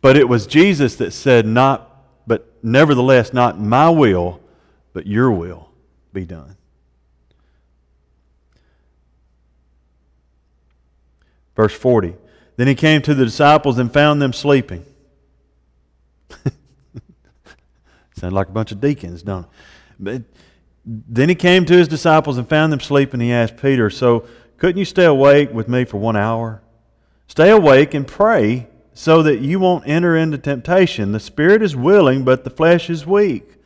But 0.00 0.16
it 0.16 0.28
was 0.28 0.46
Jesus 0.46 0.96
that 0.96 1.12
said, 1.12 1.46
Not, 1.46 1.88
but 2.26 2.52
nevertheless, 2.62 3.32
not 3.32 3.58
my 3.58 3.88
will, 3.88 4.40
but 4.92 5.06
your 5.06 5.30
will 5.30 5.70
be 6.12 6.24
done. 6.24 6.56
Verse 11.54 11.74
40. 11.74 12.14
Then 12.56 12.66
he 12.66 12.74
came 12.74 13.00
to 13.02 13.14
the 13.14 13.24
disciples 13.24 13.78
and 13.78 13.92
found 13.92 14.20
them 14.20 14.32
sleeping. 14.32 14.84
Sound 18.16 18.32
like 18.34 18.48
a 18.48 18.52
bunch 18.52 18.72
of 18.72 18.80
deacons, 18.80 19.22
don't 19.22 19.44
it? 19.44 19.50
But 19.98 20.22
then 20.84 21.28
he 21.28 21.34
came 21.34 21.64
to 21.66 21.74
his 21.74 21.88
disciples 21.88 22.38
and 22.38 22.48
found 22.48 22.72
them 22.72 22.80
sleeping. 22.80 23.20
He 23.20 23.32
asked 23.32 23.56
Peter, 23.56 23.88
So 23.90 24.26
couldn't 24.58 24.78
you 24.78 24.84
stay 24.84 25.04
awake 25.04 25.52
with 25.52 25.68
me 25.68 25.84
for 25.84 25.98
one 25.98 26.16
hour? 26.16 26.62
Stay 27.26 27.50
awake 27.50 27.94
and 27.94 28.06
pray 28.06 28.66
so 28.94 29.22
that 29.22 29.40
you 29.40 29.58
won't 29.58 29.88
enter 29.88 30.16
into 30.16 30.38
temptation. 30.38 31.12
The 31.12 31.20
spirit 31.20 31.62
is 31.62 31.74
willing, 31.74 32.24
but 32.24 32.44
the 32.44 32.50
flesh 32.50 32.90
is 32.90 33.06
weak. 33.06 33.56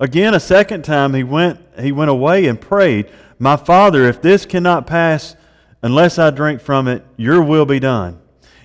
Again, 0.00 0.32
a 0.32 0.40
second 0.40 0.82
time 0.84 1.14
he 1.14 1.24
went, 1.24 1.60
he 1.78 1.92
went 1.92 2.10
away 2.10 2.46
and 2.46 2.60
prayed, 2.60 3.10
My 3.38 3.56
Father, 3.56 4.04
if 4.04 4.22
this 4.22 4.46
cannot 4.46 4.86
pass 4.86 5.36
unless 5.82 6.18
I 6.18 6.30
drink 6.30 6.60
from 6.60 6.88
it, 6.88 7.04
your 7.16 7.42
will 7.42 7.66
be 7.66 7.80
done. 7.80 8.20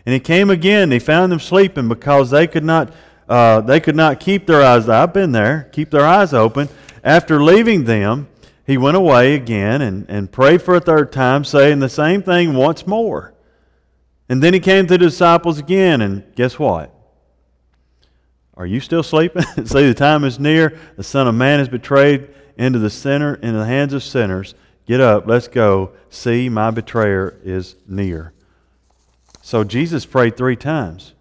And 0.06 0.14
he 0.14 0.20
came 0.20 0.50
again, 0.50 0.92
he 0.92 1.00
found 1.00 1.32
them 1.32 1.40
sleeping 1.40 1.88
because 1.88 2.30
they 2.30 2.46
could 2.46 2.64
not, 2.64 2.94
uh, 3.28 3.62
they 3.62 3.80
could 3.80 3.96
not 3.96 4.20
keep 4.20 4.46
their 4.46 4.62
eyes, 4.62 4.88
I've 4.88 5.14
been 5.14 5.32
there, 5.32 5.70
keep 5.72 5.90
their 5.90 6.06
eyes 6.06 6.34
open. 6.34 6.70
After 7.04 7.42
leaving 7.42 7.86
them, 7.86 8.28
he 8.66 8.78
went 8.78 8.96
away 8.96 9.34
again 9.34 9.82
and, 9.82 10.06
and 10.10 10.32
prayed 10.32 10.62
for 10.62 10.76
a 10.76 10.80
third 10.80 11.12
time, 11.12 11.44
saying 11.44 11.80
the 11.80 11.90
same 11.90 12.22
thing 12.22 12.54
once 12.54 12.88
more. 12.88 13.33
And 14.34 14.42
then 14.42 14.56
he 14.56 14.60
came 14.60 14.88
to 14.88 14.94
the 14.96 14.98
disciples 14.98 15.60
again, 15.60 16.02
and 16.02 16.24
guess 16.34 16.58
what? 16.58 16.92
Are 18.58 18.66
you 18.66 18.80
still 18.80 19.04
sleeping? 19.04 19.44
See, 19.64 19.88
the 19.88 19.94
time 19.94 20.24
is 20.24 20.40
near. 20.40 20.76
The 20.98 21.04
Son 21.04 21.28
of 21.28 21.36
Man 21.36 21.60
is 21.60 21.70
betrayed 21.70 22.30
into 22.58 22.80
the 22.80 22.90
sinner, 22.90 23.36
into 23.36 23.60
the 23.60 23.68
hands 23.68 23.94
of 23.94 24.02
sinners. 24.02 24.56
Get 24.88 25.00
up, 25.00 25.28
let's 25.28 25.48
go. 25.48 25.92
See, 26.10 26.50
my 26.50 26.72
betrayer 26.72 27.40
is 27.44 27.76
near. 27.88 28.34
So 29.44 29.64
Jesus 29.64 30.04
prayed 30.04 30.36
three 30.36 30.56
times. 30.56 31.14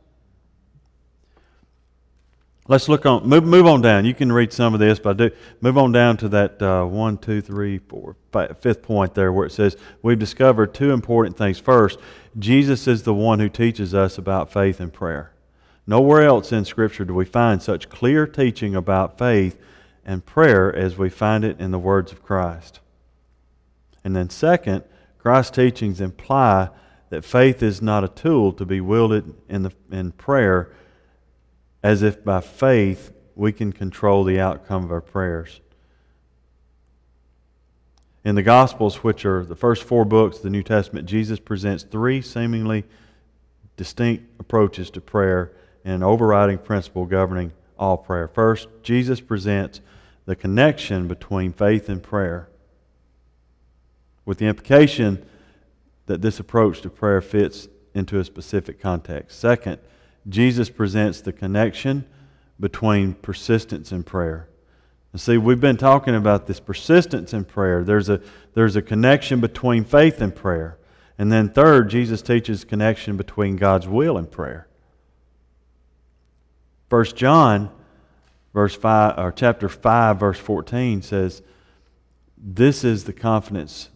Let's 2.68 2.88
look 2.88 3.06
on, 3.06 3.28
move, 3.28 3.42
move 3.42 3.66
on 3.66 3.82
down. 3.82 4.04
You 4.04 4.14
can 4.14 4.30
read 4.30 4.52
some 4.52 4.72
of 4.72 4.78
this, 4.78 5.00
but 5.00 5.20
I 5.20 5.28
do. 5.28 5.34
Move 5.60 5.76
on 5.76 5.90
down 5.90 6.16
to 6.18 6.28
that 6.28 6.62
uh, 6.62 6.84
one, 6.84 7.18
two, 7.18 7.40
three, 7.40 7.78
four, 7.78 8.16
five, 8.30 8.56
fifth 8.60 8.82
point 8.82 9.14
there 9.14 9.32
where 9.32 9.46
it 9.46 9.52
says, 9.52 9.76
We've 10.00 10.18
discovered 10.18 10.72
two 10.72 10.92
important 10.92 11.36
things. 11.36 11.58
First, 11.58 11.98
Jesus 12.38 12.86
is 12.86 13.02
the 13.02 13.14
one 13.14 13.40
who 13.40 13.48
teaches 13.48 13.94
us 13.94 14.16
about 14.16 14.52
faith 14.52 14.78
and 14.78 14.92
prayer. 14.92 15.32
Nowhere 15.88 16.22
else 16.22 16.52
in 16.52 16.64
Scripture 16.64 17.04
do 17.04 17.14
we 17.14 17.24
find 17.24 17.60
such 17.60 17.88
clear 17.88 18.28
teaching 18.28 18.76
about 18.76 19.18
faith 19.18 19.58
and 20.04 20.24
prayer 20.24 20.74
as 20.74 20.96
we 20.96 21.10
find 21.10 21.44
it 21.44 21.58
in 21.58 21.72
the 21.72 21.78
words 21.80 22.12
of 22.12 22.22
Christ. 22.22 22.78
And 24.04 24.14
then, 24.14 24.30
second, 24.30 24.84
Christ's 25.18 25.56
teachings 25.56 26.00
imply 26.00 26.70
that 27.10 27.24
faith 27.24 27.60
is 27.62 27.82
not 27.82 28.04
a 28.04 28.08
tool 28.08 28.52
to 28.52 28.64
be 28.64 28.80
wielded 28.80 29.34
in, 29.48 29.64
the, 29.64 29.72
in 29.90 30.12
prayer 30.12 30.72
as 31.82 32.02
if 32.02 32.24
by 32.24 32.40
faith 32.40 33.12
we 33.34 33.52
can 33.52 33.72
control 33.72 34.24
the 34.24 34.38
outcome 34.38 34.84
of 34.84 34.92
our 34.92 35.00
prayers. 35.00 35.60
In 38.24 38.36
the 38.36 38.42
Gospels, 38.42 39.02
which 39.02 39.24
are 39.24 39.44
the 39.44 39.56
first 39.56 39.82
four 39.82 40.04
books 40.04 40.36
of 40.36 40.42
the 40.44 40.50
New 40.50 40.62
Testament, 40.62 41.08
Jesus 41.08 41.40
presents 41.40 41.82
three 41.82 42.22
seemingly 42.22 42.84
distinct 43.76 44.24
approaches 44.38 44.90
to 44.90 45.00
prayer 45.00 45.52
and 45.84 45.94
an 45.94 46.02
overriding 46.04 46.58
principle 46.58 47.04
governing 47.04 47.52
all 47.78 47.96
prayer. 47.96 48.28
First, 48.28 48.68
Jesus 48.84 49.20
presents 49.20 49.80
the 50.24 50.36
connection 50.36 51.08
between 51.08 51.52
faith 51.52 51.88
and 51.88 52.00
prayer, 52.00 52.48
with 54.24 54.38
the 54.38 54.46
implication 54.46 55.26
that 56.06 56.22
this 56.22 56.38
approach 56.38 56.80
to 56.82 56.90
prayer 56.90 57.20
fits 57.20 57.66
into 57.92 58.20
a 58.20 58.24
specific 58.24 58.80
context. 58.80 59.40
Second, 59.40 59.78
Jesus 60.28 60.70
presents 60.70 61.20
the 61.20 61.32
connection 61.32 62.04
between 62.60 63.14
persistence 63.14 63.90
and 63.90 64.06
prayer. 64.06 64.48
And 65.12 65.20
see, 65.20 65.36
we've 65.36 65.60
been 65.60 65.76
talking 65.76 66.14
about 66.14 66.46
this 66.46 66.60
persistence 66.60 67.34
in 67.34 67.44
prayer. 67.44 67.84
There's 67.84 68.08
a, 68.08 68.20
there's 68.54 68.76
a 68.76 68.82
connection 68.82 69.40
between 69.40 69.84
faith 69.84 70.20
and 70.20 70.34
prayer. 70.34 70.78
And 71.18 71.30
then, 71.30 71.50
third, 71.50 71.90
Jesus 71.90 72.22
teaches 72.22 72.64
connection 72.64 73.16
between 73.16 73.56
God's 73.56 73.86
will 73.86 74.16
and 74.16 74.30
prayer. 74.30 74.68
First 76.88 77.16
John, 77.16 77.70
verse 78.54 78.74
five, 78.74 79.18
or 79.18 79.32
chapter 79.32 79.68
five, 79.68 80.20
verse 80.20 80.38
fourteen 80.38 81.02
says, 81.02 81.42
"This 82.36 82.84
is 82.84 83.04
the 83.04 83.12
confidence 83.12 83.90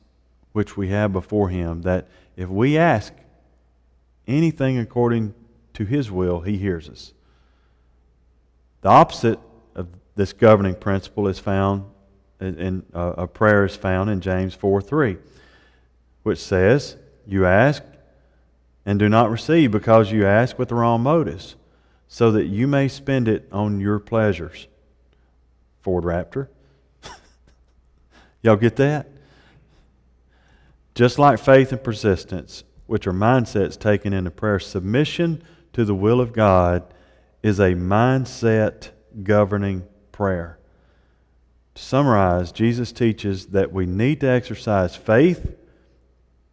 which 0.52 0.76
we 0.76 0.88
have 0.88 1.12
before 1.12 1.48
Him 1.48 1.82
that 1.82 2.08
if 2.36 2.48
we 2.48 2.78
ask 2.78 3.12
anything 4.26 4.78
according 4.78 5.34
to 5.76 5.84
His 5.84 6.10
will, 6.10 6.40
He 6.40 6.58
hears 6.58 6.88
us." 6.88 7.12
The 8.82 8.88
opposite 8.88 9.38
of 9.74 9.88
this 10.14 10.32
governing 10.32 10.74
principle 10.74 11.28
is 11.28 11.38
found 11.38 11.84
in, 12.40 12.84
uh, 12.92 13.14
a 13.16 13.26
prayer 13.26 13.64
is 13.64 13.76
found 13.76 14.10
in 14.10 14.20
James 14.20 14.54
four 14.54 14.82
three, 14.82 15.16
which 16.22 16.38
says, 16.38 16.96
"You 17.26 17.46
ask." 17.46 17.82
And 18.88 19.00
do 19.00 19.08
not 19.08 19.32
receive 19.32 19.72
because 19.72 20.12
you 20.12 20.24
ask 20.24 20.60
with 20.60 20.68
the 20.68 20.76
wrong 20.76 21.02
motives 21.02 21.56
so 22.06 22.30
that 22.30 22.46
you 22.46 22.68
may 22.68 22.86
spend 22.86 23.26
it 23.26 23.48
on 23.50 23.80
your 23.80 23.98
pleasures. 23.98 24.68
Ford 25.82 26.04
Raptor. 26.04 26.48
Y'all 28.42 28.56
get 28.56 28.76
that? 28.76 29.08
Just 30.94 31.18
like 31.18 31.38
faith 31.38 31.72
and 31.72 31.82
persistence, 31.82 32.64
which 32.86 33.06
are 33.06 33.12
mindsets 33.12 33.78
taken 33.78 34.12
into 34.12 34.30
prayer, 34.30 34.60
submission 34.60 35.42
to 35.76 35.84
the 35.84 35.94
will 35.94 36.22
of 36.22 36.32
God 36.32 36.84
is 37.42 37.60
a 37.60 37.74
mindset 37.74 38.92
governing 39.22 39.86
prayer. 40.10 40.58
To 41.74 41.82
summarize, 41.82 42.50
Jesus 42.50 42.92
teaches 42.92 43.48
that 43.48 43.74
we 43.74 43.84
need 43.84 44.20
to 44.20 44.26
exercise 44.26 44.96
faith 44.96 45.54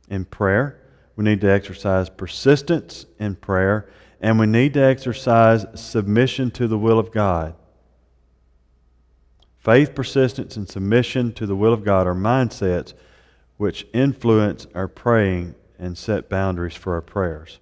in 0.10 0.26
prayer, 0.26 0.78
we 1.16 1.24
need 1.24 1.40
to 1.40 1.50
exercise 1.50 2.10
persistence 2.10 3.06
in 3.18 3.36
prayer, 3.36 3.90
and 4.20 4.38
we 4.40 4.46
need 4.46 4.74
to 4.74 4.84
exercise 4.84 5.66
submission 5.74 6.52
to 6.52 6.68
the 6.68 6.78
will 6.78 7.00
of 7.00 7.14
God. 7.14 7.56
Faith, 9.58 9.96
persistence, 9.96 10.58
and 10.58 10.68
submission 10.68 11.32
to 11.32 11.46
the 11.46 11.56
will 11.56 11.72
of 11.72 11.86
God 11.86 12.08
are 12.08 12.14
mindsets 12.14 12.94
which 13.56 13.88
influence 13.94 14.68
our 14.76 14.90
praying 14.90 15.56
and 15.80 15.98
set 15.98 16.28
boundaries 16.28 16.76
for 16.76 16.96
our 16.96 17.02
prayers. 17.02 17.62